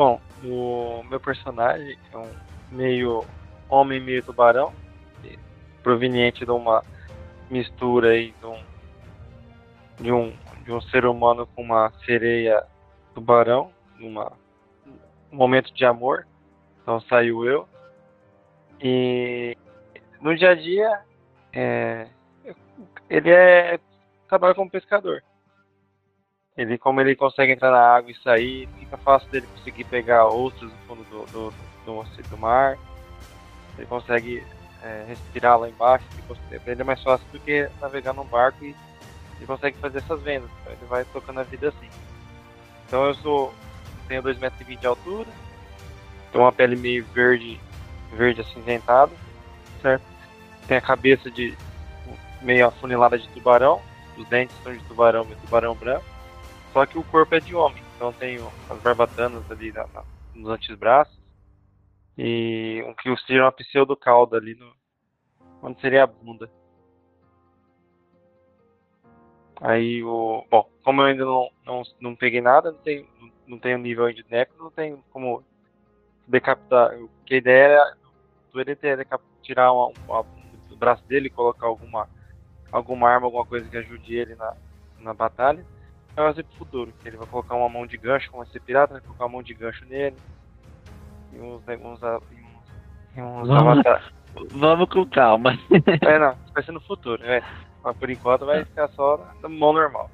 bom, 0.00 0.18
o 0.42 1.02
meu 1.10 1.20
personagem 1.20 1.98
é 2.10 2.16
um 2.16 2.32
meio 2.72 3.22
homem, 3.68 4.00
meio 4.00 4.22
tubarão, 4.22 4.72
proveniente 5.82 6.42
de 6.42 6.50
uma 6.50 6.82
mistura 7.50 8.12
aí 8.12 8.34
de 8.40 8.46
um, 8.46 8.62
de 10.00 10.10
um, 10.10 10.32
de 10.64 10.72
um 10.72 10.80
ser 10.80 11.04
humano 11.04 11.46
com 11.48 11.60
uma 11.60 11.92
sereia 12.06 12.64
tubarão, 13.12 13.70
numa, 13.98 14.32
um 15.30 15.36
momento 15.36 15.70
de 15.74 15.84
amor. 15.84 16.26
Então 16.80 16.98
saiu 17.02 17.44
eu. 17.44 17.68
E 18.80 19.54
no 20.18 20.34
dia 20.34 20.52
a 20.52 20.54
dia, 20.54 21.02
é, 21.52 22.08
ele 23.10 23.28
é 23.28 23.78
trabalha 24.26 24.54
como 24.54 24.70
pescador. 24.70 25.22
Ele, 26.56 26.76
como 26.76 27.00
ele 27.00 27.14
consegue 27.16 27.52
entrar 27.52 27.70
na 27.70 27.80
água 27.80 28.10
e 28.10 28.22
sair, 28.22 28.68
fica 28.78 28.96
fácil 28.96 29.30
dele 29.30 29.46
conseguir 29.56 29.84
pegar 29.84 30.26
ostras 30.26 30.70
no 30.70 30.78
fundo 30.86 31.04
do, 31.04 31.26
do, 31.26 31.54
do, 31.86 32.28
do, 32.28 32.38
mar. 32.38 32.76
Ele 33.78 33.86
consegue 33.86 34.44
é, 34.82 35.04
respirar 35.08 35.58
lá 35.58 35.68
embaixo. 35.68 36.04
Ele, 36.50 36.60
ele 36.66 36.80
é 36.80 36.84
mais 36.84 37.02
fácil 37.02 37.26
do 37.32 37.38
que 37.40 37.68
navegar 37.80 38.12
num 38.12 38.24
barco 38.24 38.64
e 38.64 38.74
ele 39.38 39.46
consegue 39.46 39.78
fazer 39.78 39.98
essas 39.98 40.20
vendas. 40.22 40.50
Então 40.60 40.72
ele 40.72 40.86
vai 40.86 41.04
tocando 41.04 41.40
a 41.40 41.44
vida 41.44 41.68
assim. 41.68 41.88
Então 42.86 43.06
eu 43.06 43.14
sou. 43.14 43.54
tenho 44.08 44.22
2,20 44.22 44.40
metros 44.40 44.80
de 44.80 44.86
altura, 44.86 45.28
tenho 46.32 46.44
uma 46.44 46.52
pele 46.52 46.76
meio 46.76 47.04
verde, 47.06 47.58
verde 48.12 48.40
acinzentada, 48.40 49.12
certo? 49.80 50.04
Tem 50.66 50.76
a 50.76 50.80
cabeça 50.80 51.30
de 51.30 51.56
meio 52.42 52.66
afunilada 52.66 53.18
de 53.18 53.28
tubarão, 53.28 53.80
os 54.18 54.26
dentes 54.28 54.56
são 54.62 54.72
de 54.72 54.82
tubarão, 54.84 55.24
meio 55.24 55.38
tubarão 55.38 55.74
branco. 55.74 56.04
Só 56.72 56.86
que 56.86 56.98
o 56.98 57.04
corpo 57.04 57.34
é 57.34 57.40
de 57.40 57.54
homem, 57.54 57.82
então 57.94 58.12
tenho 58.12 58.52
as 58.68 58.80
barbatanas 58.80 59.48
ali 59.50 59.72
na, 59.72 59.86
na, 59.88 60.04
nos 60.34 60.50
antebraços 60.50 61.18
e 62.16 62.82
um 62.86 62.94
que 62.94 63.16
seria 63.26 63.44
uma 63.44 63.52
pseudo 63.52 63.96
cauda 63.96 64.36
ali 64.36 64.54
no 64.54 64.72
onde 65.62 65.80
seria 65.80 66.04
a 66.04 66.06
bunda. 66.06 66.50
Aí 69.60 70.02
o. 70.02 70.44
Bom, 70.50 70.68
como 70.82 71.02
eu 71.02 71.06
ainda 71.06 71.24
não, 71.24 71.50
não, 71.64 71.82
não 72.00 72.16
peguei 72.16 72.40
nada, 72.40 72.72
não 72.72 72.78
tenho, 72.78 73.06
não 73.46 73.58
tenho 73.58 73.78
nível 73.78 74.06
ainda 74.06 74.22
de 74.22 74.30
necro, 74.30 74.56
não 74.58 74.70
tenho 74.70 75.04
como 75.10 75.44
decapitar. 76.26 76.96
Porque 76.98 77.34
a 77.34 77.38
ideia 77.38 77.64
era 77.64 77.96
do 78.52 78.76
ter 78.76 78.96
decap- 78.96 79.22
tirar 79.42 79.72
uma, 79.72 79.88
uma, 80.08 80.22
do 80.68 80.76
braço 80.76 81.06
dele 81.06 81.26
e 81.26 81.30
colocar 81.30 81.66
alguma, 81.66 82.08
alguma 82.72 83.10
arma, 83.10 83.26
alguma 83.26 83.44
coisa 83.44 83.68
que 83.68 83.76
ajude 83.76 84.14
ele 84.14 84.34
na, 84.34 84.56
na 84.98 85.14
batalha. 85.14 85.64
Vai 86.16 86.26
fazer 86.26 86.42
pro 86.44 86.56
futuro, 86.56 86.92
que 87.00 87.08
ele 87.08 87.16
vai 87.16 87.26
colocar 87.26 87.54
uma 87.54 87.68
mão 87.68 87.86
de 87.86 87.96
gancho, 87.96 88.30
como 88.30 88.42
vai 88.42 88.52
ser 88.52 88.60
pirata, 88.60 88.94
vai 88.94 89.02
colocar 89.02 89.24
uma 89.24 89.32
mão 89.32 89.42
de 89.42 89.54
gancho 89.54 89.84
nele. 89.86 90.16
E 91.32 91.38
uns. 91.38 91.62
uns, 91.62 91.68
e 91.68 91.76
uns, 91.76 92.00
e 93.16 93.20
uns 93.22 93.48
Vamos. 93.48 93.84
Vamos 94.52 94.88
com 94.88 95.06
calma. 95.06 95.58
É, 96.02 96.18
não, 96.18 96.34
vai 96.54 96.62
ser 96.62 96.72
no 96.72 96.80
futuro, 96.80 97.22
é. 97.24 97.42
Mas 97.82 97.96
por 97.96 98.10
enquanto 98.10 98.46
vai 98.46 98.64
ficar 98.64 98.88
só 98.88 99.18
na 99.42 99.48
mão 99.48 99.72
normal. 99.72 100.10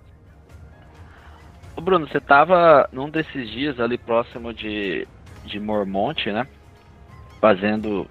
Ô 1.76 1.80
Bruno, 1.80 2.08
você 2.08 2.20
tava 2.20 2.88
num 2.92 3.10
desses 3.10 3.50
dias 3.50 3.78
ali 3.78 3.98
próximo 3.98 4.52
de, 4.54 5.06
de 5.44 5.60
Mormonte, 5.60 6.32
né? 6.32 6.46
Fazendo 7.40 8.08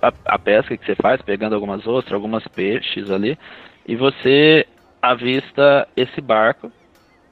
a, 0.00 0.12
a 0.24 0.38
pesca 0.38 0.76
que 0.76 0.84
você 0.86 0.94
faz, 0.94 1.20
pegando 1.20 1.54
algumas 1.54 1.86
ostras, 1.86 2.14
algumas 2.14 2.46
peixes 2.48 3.10
ali, 3.10 3.38
e 3.86 3.94
você 3.96 4.66
avista 5.00 5.86
esse 5.96 6.20
barco. 6.20 6.72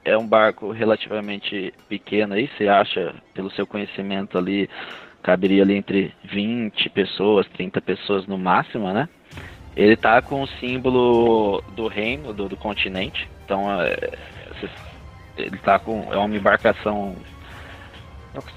É 0.03 0.17
um 0.17 0.27
barco 0.27 0.71
relativamente 0.71 1.73
pequeno 1.87 2.33
aí, 2.33 2.49
você 2.57 2.67
acha, 2.67 3.13
pelo 3.33 3.51
seu 3.51 3.67
conhecimento 3.67 4.37
ali, 4.37 4.69
caberia 5.21 5.61
ali 5.63 5.75
entre 5.75 6.13
20 6.23 6.89
pessoas, 6.89 7.47
30 7.49 7.79
pessoas 7.81 8.25
no 8.25 8.37
máximo, 8.37 8.91
né? 8.91 9.07
Ele 9.75 9.95
tá 9.95 10.21
com 10.21 10.41
o 10.41 10.47
símbolo 10.47 11.63
do 11.75 11.87
reino, 11.87 12.33
do, 12.33 12.49
do 12.49 12.57
continente. 12.57 13.29
Então, 13.45 13.71
é, 13.81 14.17
ele 15.37 15.57
tá 15.57 15.79
com. 15.79 16.07
É 16.11 16.17
uma 16.17 16.35
embarcação 16.35 17.15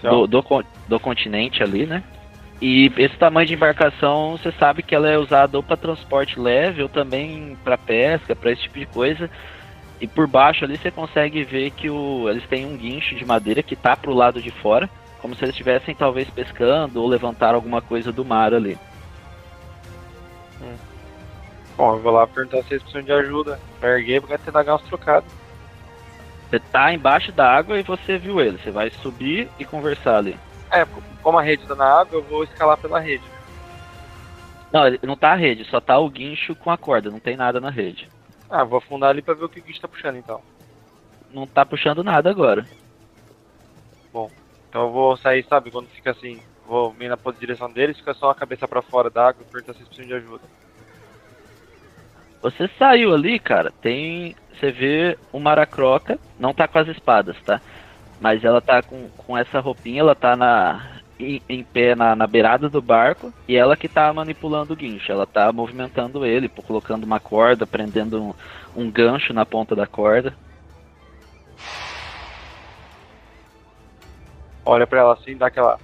do, 0.03 0.27
do, 0.27 0.65
do 0.89 1.01
continente 1.01 1.63
ali, 1.63 1.87
né? 1.87 2.03
E 2.61 2.91
esse 2.97 3.17
tamanho 3.17 3.47
de 3.47 3.55
embarcação, 3.55 4.33
você 4.33 4.53
sabe 4.53 4.83
que 4.83 4.95
ela 4.95 5.09
é 5.09 5.19
usada 5.19 5.57
ou 5.57 5.63
para 5.63 5.77
transporte 5.77 6.39
leve 6.39 6.83
ou 6.83 6.89
também 6.89 7.57
para 7.65 7.77
pesca, 7.77 8.35
para 8.35 8.53
esse 8.53 8.63
tipo 8.63 8.79
de 8.79 8.87
coisa. 8.87 9.31
E 10.05 10.07
por 10.07 10.27
baixo 10.27 10.67
ali 10.67 10.77
você 10.77 10.91
consegue 10.91 11.43
ver 11.45 11.71
que 11.71 11.89
o, 11.89 12.29
eles 12.29 12.47
têm 12.47 12.67
um 12.67 12.77
guincho 12.77 13.15
de 13.15 13.25
madeira 13.25 13.63
que 13.63 13.75
tá 13.75 13.97
pro 13.97 14.13
lado 14.13 14.39
de 14.43 14.51
fora, 14.51 14.87
como 15.19 15.35
se 15.35 15.43
eles 15.43 15.55
estivessem 15.55 15.95
talvez 15.95 16.29
pescando 16.29 17.01
ou 17.01 17.09
levantar 17.09 17.55
alguma 17.55 17.81
coisa 17.81 18.13
do 18.13 18.23
mar 18.23 18.53
ali. 18.53 18.77
Bom, 21.75 21.95
eu 21.95 22.03
vou 22.03 22.13
lá 22.13 22.27
perguntar 22.27 22.63
se 22.65 22.75
eles 22.75 22.83
precisam 22.83 23.03
de 23.03 23.13
ajuda. 23.13 23.59
Pra 23.81 23.99
erguer, 23.99 24.21
porque 24.21 24.37
ter 24.37 24.51
dar 24.51 24.75
uns 24.75 24.83
trocados. 24.83 25.33
Você 26.51 26.59
tá 26.59 26.93
embaixo 26.93 27.33
da 27.33 27.51
água 27.51 27.81
e 27.81 27.83
você 27.83 28.19
viu 28.19 28.43
ele. 28.43 28.59
Você 28.59 28.71
vai 28.71 28.91
subir 28.91 29.49
e 29.59 29.65
conversar 29.65 30.19
ali. 30.19 30.39
É, 30.71 30.87
como 31.23 31.39
a 31.39 31.43
rede 31.43 31.67
tá 31.67 31.75
na 31.75 31.87
água, 31.87 32.19
eu 32.19 32.23
vou 32.23 32.45
escalar 32.45 32.77
pela 32.77 33.01
rede. 33.01 33.25
Não, 34.71 34.83
não 35.03 35.17
tá 35.17 35.33
a 35.33 35.37
rede, 35.37 35.65
só 35.65 35.81
tá 35.81 35.99
o 35.99 36.11
guincho 36.11 36.55
com 36.55 36.71
a 36.71 36.77
corda, 36.77 37.11
não 37.11 37.21
tem 37.21 37.39
nada 37.39 37.59
na 37.59 37.71
rede. 37.71 38.07
Ah, 38.49 38.65
vou 38.65 38.79
afundar 38.79 39.11
ali 39.11 39.23
pra 39.23 39.35
ver 39.35 39.45
o 39.45 39.49
que 39.49 39.61
o 39.61 39.65
bicho 39.65 39.81
tá 39.81 39.89
puxando 39.89 40.17
então. 40.17 40.43
Não 41.31 41.47
tá 41.47 41.65
puxando 41.65 42.05
nada 42.05 42.31
agora. 42.31 42.69
Então 44.75 44.87
eu 44.87 44.91
vou 44.91 45.17
sair, 45.19 45.47
sabe, 45.49 45.71
quando 45.71 45.87
fica 45.91 46.11
assim, 46.11 46.43
vou 46.67 46.93
vir 46.95 47.09
na 47.09 47.17
direção 47.39 47.73
deles, 47.73 47.97
fica 47.97 48.13
só 48.15 48.31
a 48.31 48.35
cabeça 48.35 48.67
pra 48.67 48.83
fora 48.83 49.09
da 49.09 49.29
água 49.29 49.41
e 49.41 49.53
perguntar 49.53 49.73
se 49.75 49.79
eles 49.79 49.89
precisam 49.89 50.09
de 50.09 50.15
ajuda. 50.15 50.49
Você 52.43 52.69
saiu 52.77 53.15
ali, 53.15 53.39
cara, 53.39 53.73
tem. 53.81 54.35
Você 54.51 54.73
vê 54.73 55.17
o 55.33 55.39
Maracroca, 55.39 56.19
não 56.37 56.53
tá 56.53 56.67
com 56.67 56.81
as 56.81 56.89
espadas, 56.89 57.41
tá? 57.45 57.63
Mas 58.19 58.43
ela 58.43 58.61
tá 58.61 58.83
com, 58.83 59.09
com 59.17 59.39
essa 59.39 59.61
roupinha, 59.61 60.01
ela 60.01 60.17
tá 60.17 60.35
na, 60.35 60.94
em, 61.19 61.41
em 61.49 61.63
pé 61.63 61.95
na, 61.95 62.15
na 62.15 62.27
beirada 62.27 62.69
do 62.69 62.83
barco 62.83 63.33
e 63.49 63.57
ela 63.57 63.77
que 63.77 63.89
tá 63.89 64.13
manipulando 64.13 64.73
o 64.73 64.77
guincho. 64.77 65.11
Ela 65.11 65.27
tá 65.27 65.53
movimentando 65.53 66.25
ele, 66.25 66.49
colocando 66.49 67.05
uma 67.05 67.21
corda, 67.21 67.67
prendendo 67.67 68.23
um, 68.23 68.35
um 68.77 68.91
gancho 68.91 69.33
na 69.33 69.47
ponta 69.47 69.75
da 69.75 69.87
corda. 69.87 70.35
Olha 74.65 74.87
pra 74.87 75.01
ela 75.01 75.13
assim, 75.15 75.37
dá 75.37 75.47
aquela 75.47 75.79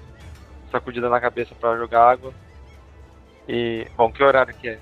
sacudida 0.71 1.09
na 1.09 1.21
cabeça 1.21 1.55
pra 1.55 1.77
jogar 1.77 2.11
água. 2.11 2.33
E, 3.49 3.87
bom, 3.97 4.11
que 4.11 4.23
horário 4.23 4.55
que 4.55 4.69
é? 4.69 4.79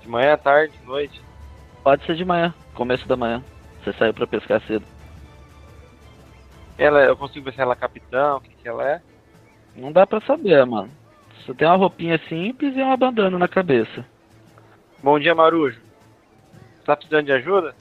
De 0.00 0.08
manhã, 0.08 0.36
tarde, 0.36 0.78
noite? 0.84 1.20
Pode 1.82 2.04
ser 2.04 2.14
de 2.14 2.24
manhã, 2.24 2.54
começo 2.74 3.06
da 3.08 3.16
manhã. 3.16 3.42
Você 3.82 3.92
saiu 3.94 4.14
pra 4.14 4.26
pescar 4.26 4.60
cedo. 4.62 4.84
Ela, 6.78 7.04
eu 7.04 7.16
consigo 7.16 7.44
ver 7.44 7.54
se 7.54 7.60
ela 7.60 7.72
é 7.72 7.76
capitão, 7.76 8.36
o 8.36 8.40
que, 8.40 8.54
que 8.54 8.68
ela 8.68 8.88
é? 8.88 9.02
Não 9.76 9.92
dá 9.92 10.06
pra 10.06 10.20
saber, 10.20 10.64
mano. 10.66 10.90
Você 11.44 11.54
tem 11.54 11.66
uma 11.66 11.76
roupinha 11.76 12.20
simples 12.28 12.76
e 12.76 12.80
uma 12.80 12.96
bandana 12.96 13.38
na 13.38 13.48
cabeça. 13.48 14.04
Bom 15.02 15.18
dia, 15.18 15.34
Marujo. 15.34 15.80
Você 16.76 16.84
tá 16.84 16.96
precisando 16.96 17.26
de 17.26 17.32
ajuda? 17.32 17.74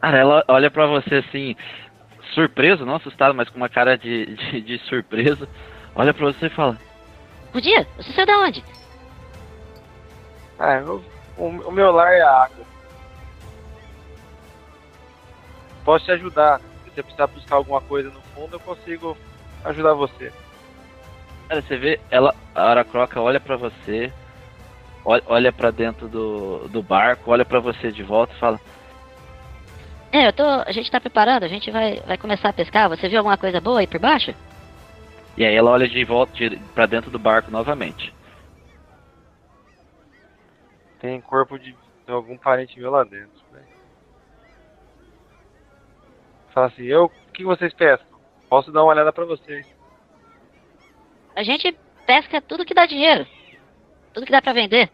Cara, 0.00 0.18
ela 0.18 0.44
olha 0.48 0.70
pra 0.70 0.86
você 0.86 1.16
assim, 1.16 1.56
surpreso, 2.32 2.86
não 2.86 2.96
assustado, 2.96 3.34
mas 3.34 3.48
com 3.48 3.56
uma 3.56 3.68
cara 3.68 3.96
de, 3.98 4.36
de, 4.36 4.60
de 4.60 4.78
surpresa. 4.80 5.48
Olha 5.94 6.14
pra 6.14 6.26
você 6.26 6.46
e 6.46 6.50
fala: 6.50 6.78
Bom 7.52 7.60
dia, 7.60 7.86
você 7.96 8.12
saiu 8.12 8.26
da 8.26 8.38
onde? 8.40 8.64
Ah, 10.58 10.74
eu, 10.74 11.04
o, 11.36 11.48
o 11.48 11.72
meu 11.72 11.90
lar 11.90 12.12
é 12.12 12.22
a 12.22 12.44
água. 12.44 12.64
Posso 15.84 16.04
te 16.04 16.12
ajudar. 16.12 16.60
Se 16.60 16.90
você 16.90 17.02
precisar 17.02 17.26
buscar 17.26 17.56
alguma 17.56 17.80
coisa 17.80 18.10
no 18.10 18.20
fundo, 18.34 18.56
eu 18.56 18.60
consigo 18.60 19.16
ajudar 19.64 19.94
você. 19.94 20.32
Cara, 21.48 21.62
você 21.62 21.76
vê, 21.76 22.00
ela, 22.10 22.34
a 22.54 22.70
Aracroca 22.70 23.20
olha 23.20 23.38
pra 23.38 23.56
você, 23.56 24.12
olha, 25.04 25.22
olha 25.26 25.52
para 25.52 25.70
dentro 25.70 26.08
do, 26.08 26.68
do 26.68 26.82
barco, 26.82 27.30
olha 27.30 27.44
pra 27.44 27.60
você 27.60 27.92
de 27.92 28.02
volta 28.02 28.34
e 28.34 28.38
fala: 28.38 28.60
É, 30.12 30.26
eu 30.28 30.32
tô. 30.32 30.44
A 30.44 30.72
gente 30.72 30.90
tá 30.90 31.00
preparado, 31.00 31.44
a 31.44 31.48
gente 31.48 31.70
vai, 31.70 32.00
vai 32.00 32.16
começar 32.16 32.48
a 32.48 32.52
pescar. 32.52 32.88
Você 32.88 33.08
viu 33.08 33.18
alguma 33.18 33.36
coisa 33.36 33.60
boa 33.60 33.80
aí 33.80 33.86
por 33.86 34.00
baixo? 34.00 34.34
E 35.36 35.44
aí 35.44 35.54
ela 35.54 35.70
olha 35.70 35.86
de 35.86 36.04
volta 36.04 36.32
de, 36.32 36.56
pra 36.74 36.86
dentro 36.86 37.10
do 37.10 37.18
barco 37.18 37.50
novamente. 37.50 38.12
Tem 40.98 41.20
corpo 41.20 41.58
de, 41.58 41.72
de 41.72 42.12
algum 42.12 42.38
parente 42.38 42.78
meu 42.80 42.90
lá 42.90 43.04
dentro, 43.04 43.30
velho. 43.52 43.66
Fala 46.52 46.66
assim, 46.68 46.84
eu. 46.84 47.04
O 47.04 47.32
que 47.32 47.44
vocês 47.44 47.72
pescam? 47.74 48.05
Posso 48.48 48.70
dar 48.72 48.82
uma 48.82 48.92
olhada 48.92 49.12
pra 49.12 49.24
vocês. 49.24 49.66
A 51.34 51.42
gente 51.42 51.76
pesca 52.06 52.40
tudo 52.40 52.64
que 52.64 52.74
dá 52.74 52.86
dinheiro. 52.86 53.26
Tudo 54.12 54.26
que 54.26 54.32
dá 54.32 54.40
pra 54.40 54.52
vender. 54.52 54.90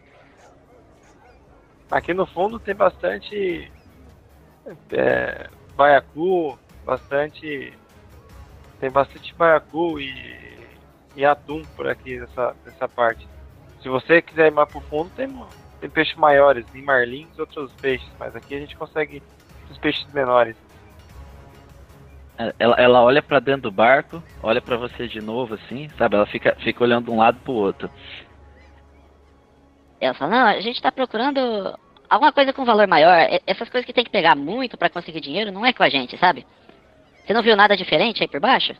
Aqui 1.89 2.13
no 2.13 2.25
fundo 2.25 2.59
tem 2.59 2.75
bastante 2.75 3.71
é, 4.91 5.49
baiacu, 5.75 6.57
bastante. 6.83 7.73
Tem 8.79 8.89
bastante 8.89 9.33
baiacu 9.35 9.99
e, 9.99 10.57
e 11.15 11.23
atum 11.23 11.61
por 11.75 11.87
aqui 11.87 12.19
nessa, 12.19 12.55
nessa 12.65 12.87
parte. 12.89 13.27
Se 13.81 13.89
você 13.89 14.21
quiser 14.21 14.47
ir 14.47 14.51
mais 14.51 14.69
pro 14.69 14.81
fundo, 14.81 15.09
tem, 15.15 15.29
tem 15.79 15.89
peixes 15.89 16.15
maiores, 16.15 16.65
tem 16.65 16.81
marlins 16.81 17.29
e 17.37 17.41
outros 17.41 17.71
peixes, 17.73 18.09
mas 18.17 18.35
aqui 18.35 18.55
a 18.55 18.59
gente 18.59 18.75
consegue 18.75 19.21
os 19.69 19.77
peixes 19.77 20.11
menores. 20.13 20.57
Ela, 22.37 22.75
ela 22.77 23.01
olha 23.03 23.21
para 23.21 23.39
dentro 23.39 23.63
do 23.63 23.71
barco, 23.71 24.21
olha 24.41 24.59
para 24.59 24.75
você 24.75 25.07
de 25.07 25.21
novo, 25.21 25.53
assim, 25.53 25.87
sabe? 25.97 26.15
Ela 26.15 26.25
fica, 26.25 26.55
fica 26.59 26.83
olhando 26.83 27.05
de 27.05 27.11
um 27.11 27.17
lado 27.17 27.39
pro 27.39 27.53
outro. 27.53 27.89
Ela 30.01 30.13
fala, 30.15 30.31
não, 30.31 30.47
a 30.47 30.59
gente 30.59 30.81
tá 30.81 30.91
procurando 30.91 31.77
alguma 32.09 32.33
coisa 32.33 32.51
com 32.51 32.65
valor 32.65 32.87
maior. 32.87 33.15
Essas 33.45 33.69
coisas 33.69 33.85
que 33.85 33.93
tem 33.93 34.03
que 34.03 34.09
pegar 34.09 34.35
muito 34.35 34.77
para 34.77 34.89
conseguir 34.89 35.21
dinheiro 35.21 35.51
não 35.51 35.65
é 35.65 35.71
com 35.71 35.83
a 35.83 35.89
gente, 35.89 36.17
sabe? 36.17 36.45
Você 37.23 37.33
não 37.33 37.43
viu 37.43 37.55
nada 37.55 37.77
diferente 37.77 38.23
aí 38.23 38.27
por 38.27 38.39
baixo? 38.39 38.73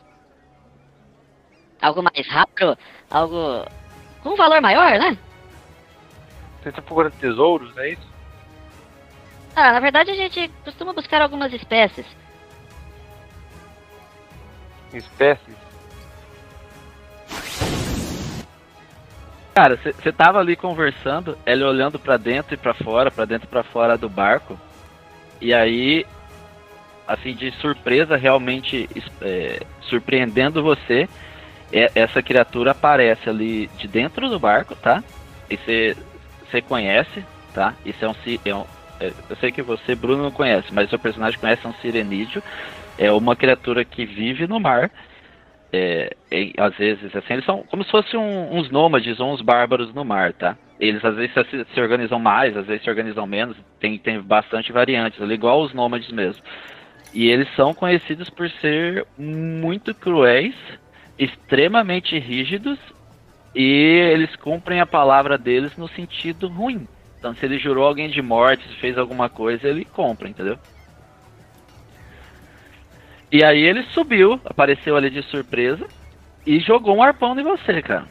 Algo 1.80 2.02
mais 2.02 2.26
rápido? 2.26 2.76
Algo 3.08 3.64
com 4.22 4.34
valor 4.34 4.60
maior, 4.60 4.98
né? 4.98 5.16
Você 6.60 6.72
tá 6.72 6.82
procurando 6.82 7.12
tesouros, 7.14 7.76
é 7.76 7.92
isso? 7.92 8.14
Ah, 9.54 9.72
na 9.72 9.80
verdade 9.80 10.10
a 10.10 10.14
gente 10.14 10.50
costuma 10.64 10.92
buscar 10.92 11.22
algumas 11.22 11.52
espécies 11.52 12.04
espécies. 14.96 15.54
Cara, 19.54 19.76
você 19.76 20.10
tava 20.10 20.40
ali 20.40 20.56
conversando, 20.56 21.38
ela 21.46 21.68
olhando 21.68 21.98
para 21.98 22.16
dentro 22.16 22.54
e 22.54 22.56
para 22.56 22.74
fora, 22.74 23.10
para 23.10 23.24
dentro 23.24 23.46
e 23.46 23.50
para 23.50 23.62
fora 23.62 23.96
do 23.96 24.08
barco. 24.08 24.58
E 25.40 25.54
aí, 25.54 26.04
assim, 27.06 27.34
de 27.34 27.52
surpresa, 27.52 28.16
realmente 28.16 28.88
é, 29.20 29.60
surpreendendo 29.82 30.60
você, 30.60 31.08
é, 31.72 31.90
essa 31.94 32.20
criatura 32.20 32.72
aparece 32.72 33.28
ali 33.28 33.68
de 33.78 33.86
dentro 33.86 34.28
do 34.28 34.40
barco, 34.40 34.74
tá? 34.74 35.04
E 35.48 35.56
você 35.56 36.60
conhece, 36.60 37.24
tá? 37.54 37.74
Isso 37.84 38.04
é 38.04 38.08
um, 38.08 38.14
é 38.44 38.54
um 38.54 38.66
é, 39.00 39.12
eu 39.28 39.36
sei 39.36 39.50
que 39.50 39.62
você, 39.62 39.94
Bruno, 39.94 40.22
não 40.22 40.30
conhece, 40.30 40.72
mas 40.72 40.88
seu 40.88 40.98
personagem 40.98 41.38
conhece 41.38 41.66
é 41.66 41.68
um 41.68 41.74
sirenídeo 41.74 42.42
é 42.98 43.10
uma 43.10 43.36
criatura 43.36 43.84
que 43.84 44.04
vive 44.04 44.46
no 44.46 44.60
mar. 44.60 44.90
É, 45.72 46.14
às 46.56 46.76
vezes, 46.76 47.14
assim, 47.16 47.32
eles 47.32 47.44
são 47.44 47.64
como 47.64 47.82
se 47.82 47.90
fossem 47.90 48.18
um, 48.18 48.56
uns 48.56 48.70
nômades 48.70 49.18
ou 49.18 49.32
uns 49.32 49.40
bárbaros 49.40 49.92
no 49.92 50.04
mar, 50.04 50.32
tá? 50.32 50.56
Eles 50.78 51.04
às 51.04 51.16
vezes 51.16 51.32
se, 51.34 51.66
se, 51.72 51.80
organizam 51.80 52.18
mais, 52.18 52.56
às 52.56 52.66
vezes 52.66 52.84
se 52.84 52.90
organizam 52.90 53.26
menos, 53.26 53.56
tem, 53.80 53.98
tem 53.98 54.20
bastante 54.20 54.70
variantes, 54.70 55.20
igual 55.30 55.62
os 55.62 55.74
nômades 55.74 56.10
mesmo. 56.12 56.42
E 57.12 57.28
eles 57.28 57.48
são 57.56 57.74
conhecidos 57.74 58.30
por 58.30 58.48
ser 58.50 59.06
muito 59.18 59.94
cruéis, 59.94 60.54
extremamente 61.18 62.18
rígidos, 62.18 62.78
e 63.54 63.62
eles 64.12 64.34
cumprem 64.36 64.80
a 64.80 64.86
palavra 64.86 65.38
deles 65.38 65.76
no 65.76 65.88
sentido 65.88 66.48
ruim. 66.48 66.86
Então, 67.18 67.34
se 67.34 67.46
ele 67.46 67.58
jurou 67.58 67.86
alguém 67.86 68.08
de 68.08 68.20
morte, 68.20 68.66
se 68.68 68.74
fez 68.76 68.98
alguma 68.98 69.28
coisa, 69.28 69.68
ele 69.68 69.84
compra, 69.84 70.28
entendeu? 70.28 70.58
E 73.34 73.42
aí 73.42 73.64
ele 73.64 73.82
subiu, 73.90 74.40
apareceu 74.44 74.96
ali 74.96 75.10
de 75.10 75.20
surpresa 75.22 75.88
e 76.46 76.60
jogou 76.60 76.96
um 76.96 77.02
arpão 77.02 77.36
em 77.36 77.42
você, 77.42 77.82
cara. 77.82 78.06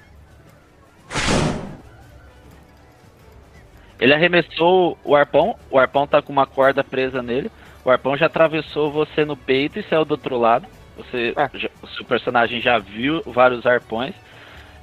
Ele 4.02 4.14
arremessou 4.14 4.98
o 5.02 5.16
arpão, 5.16 5.56
o 5.72 5.80
arpão 5.80 6.06
tá 6.06 6.22
com 6.22 6.34
uma 6.34 6.46
corda 6.46 6.84
presa 6.84 7.22
nele. 7.22 7.50
O 7.86 7.90
arpão 7.90 8.18
já 8.18 8.26
atravessou 8.26 8.92
você 8.92 9.24
no 9.24 9.38
peito 9.38 9.80
e 9.80 9.84
saiu 9.84 10.04
do 10.04 10.12
outro 10.12 10.38
lado. 10.38 10.68
Você, 10.98 11.34
é. 11.38 11.58
já, 11.58 11.70
o 11.82 11.88
seu 11.88 12.04
personagem 12.04 12.60
já 12.60 12.78
viu 12.78 13.22
vários 13.26 13.66
arpões. 13.66 14.14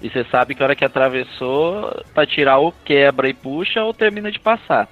E 0.01 0.09
você 0.09 0.25
sabe 0.25 0.55
que 0.55 0.63
a 0.63 0.65
hora 0.65 0.75
que 0.75 0.87
atravessou, 0.87 2.03
para 2.15 2.25
tirar 2.25 2.57
ou 2.57 2.73
quebra 2.83 3.29
e 3.29 3.35
puxa 3.35 3.85
ou 3.85 3.93
termina 3.93 4.33
de 4.33 4.41
passar. 4.41 4.89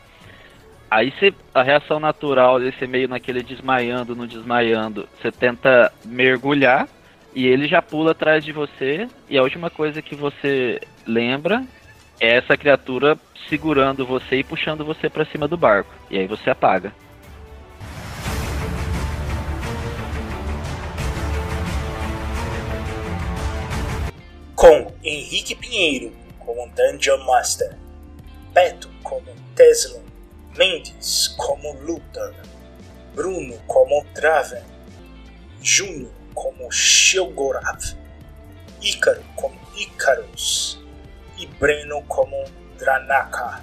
Aí 0.91 1.13
você, 1.13 1.35
a 1.55 1.63
reação 1.63 2.01
natural 2.01 2.59
de 2.59 2.73
ser 2.79 2.89
meio 2.89 3.09
naquele 3.09 3.43
desmaiando, 3.43 4.17
não 4.17 4.27
desmaiando, 4.27 5.07
você 5.21 5.31
tenta 5.31 5.93
mergulhar 6.05 6.89
e 7.35 7.47
ele 7.47 7.69
já 7.69 7.83
pula 7.83 8.13
atrás 8.13 8.43
de 8.43 8.53
você. 8.53 9.07
E 9.29 9.37
a 9.37 9.43
última 9.43 9.69
coisa 9.69 10.01
que 10.01 10.15
você 10.15 10.81
lembra 11.07 11.63
é 12.19 12.37
essa 12.37 12.57
criatura 12.57 13.19
segurando 13.51 14.07
você 14.07 14.37
e 14.37 14.45
puxando 14.45 14.83
você 14.83 15.11
para 15.11 15.27
cima 15.27 15.47
do 15.47 15.59
barco. 15.59 15.93
E 16.11 16.19
aí 16.19 16.27
você 16.27 16.49
apaga. 16.49 16.91
Com 24.57 24.93
Henrique 25.05 25.55
Pinheiro 25.55 26.13
como 26.39 26.67
Dungeon 26.75 27.25
Master, 27.27 27.77
Beto 28.53 28.89
como 29.03 29.27
Tesla 29.55 30.08
Mendes 30.59 31.37
como 31.37 31.73
Luthor, 31.75 32.35
Bruno 33.15 33.55
como 33.69 34.05
Draven, 34.13 34.65
Júnior 35.63 36.11
como 36.35 36.69
Shelgorav, 36.73 37.79
Ícaro 38.83 39.23
como 39.37 39.57
Icarus 39.77 40.81
e 41.39 41.47
Breno 41.47 42.03
como 42.09 42.43
Dranaka. 42.77 43.63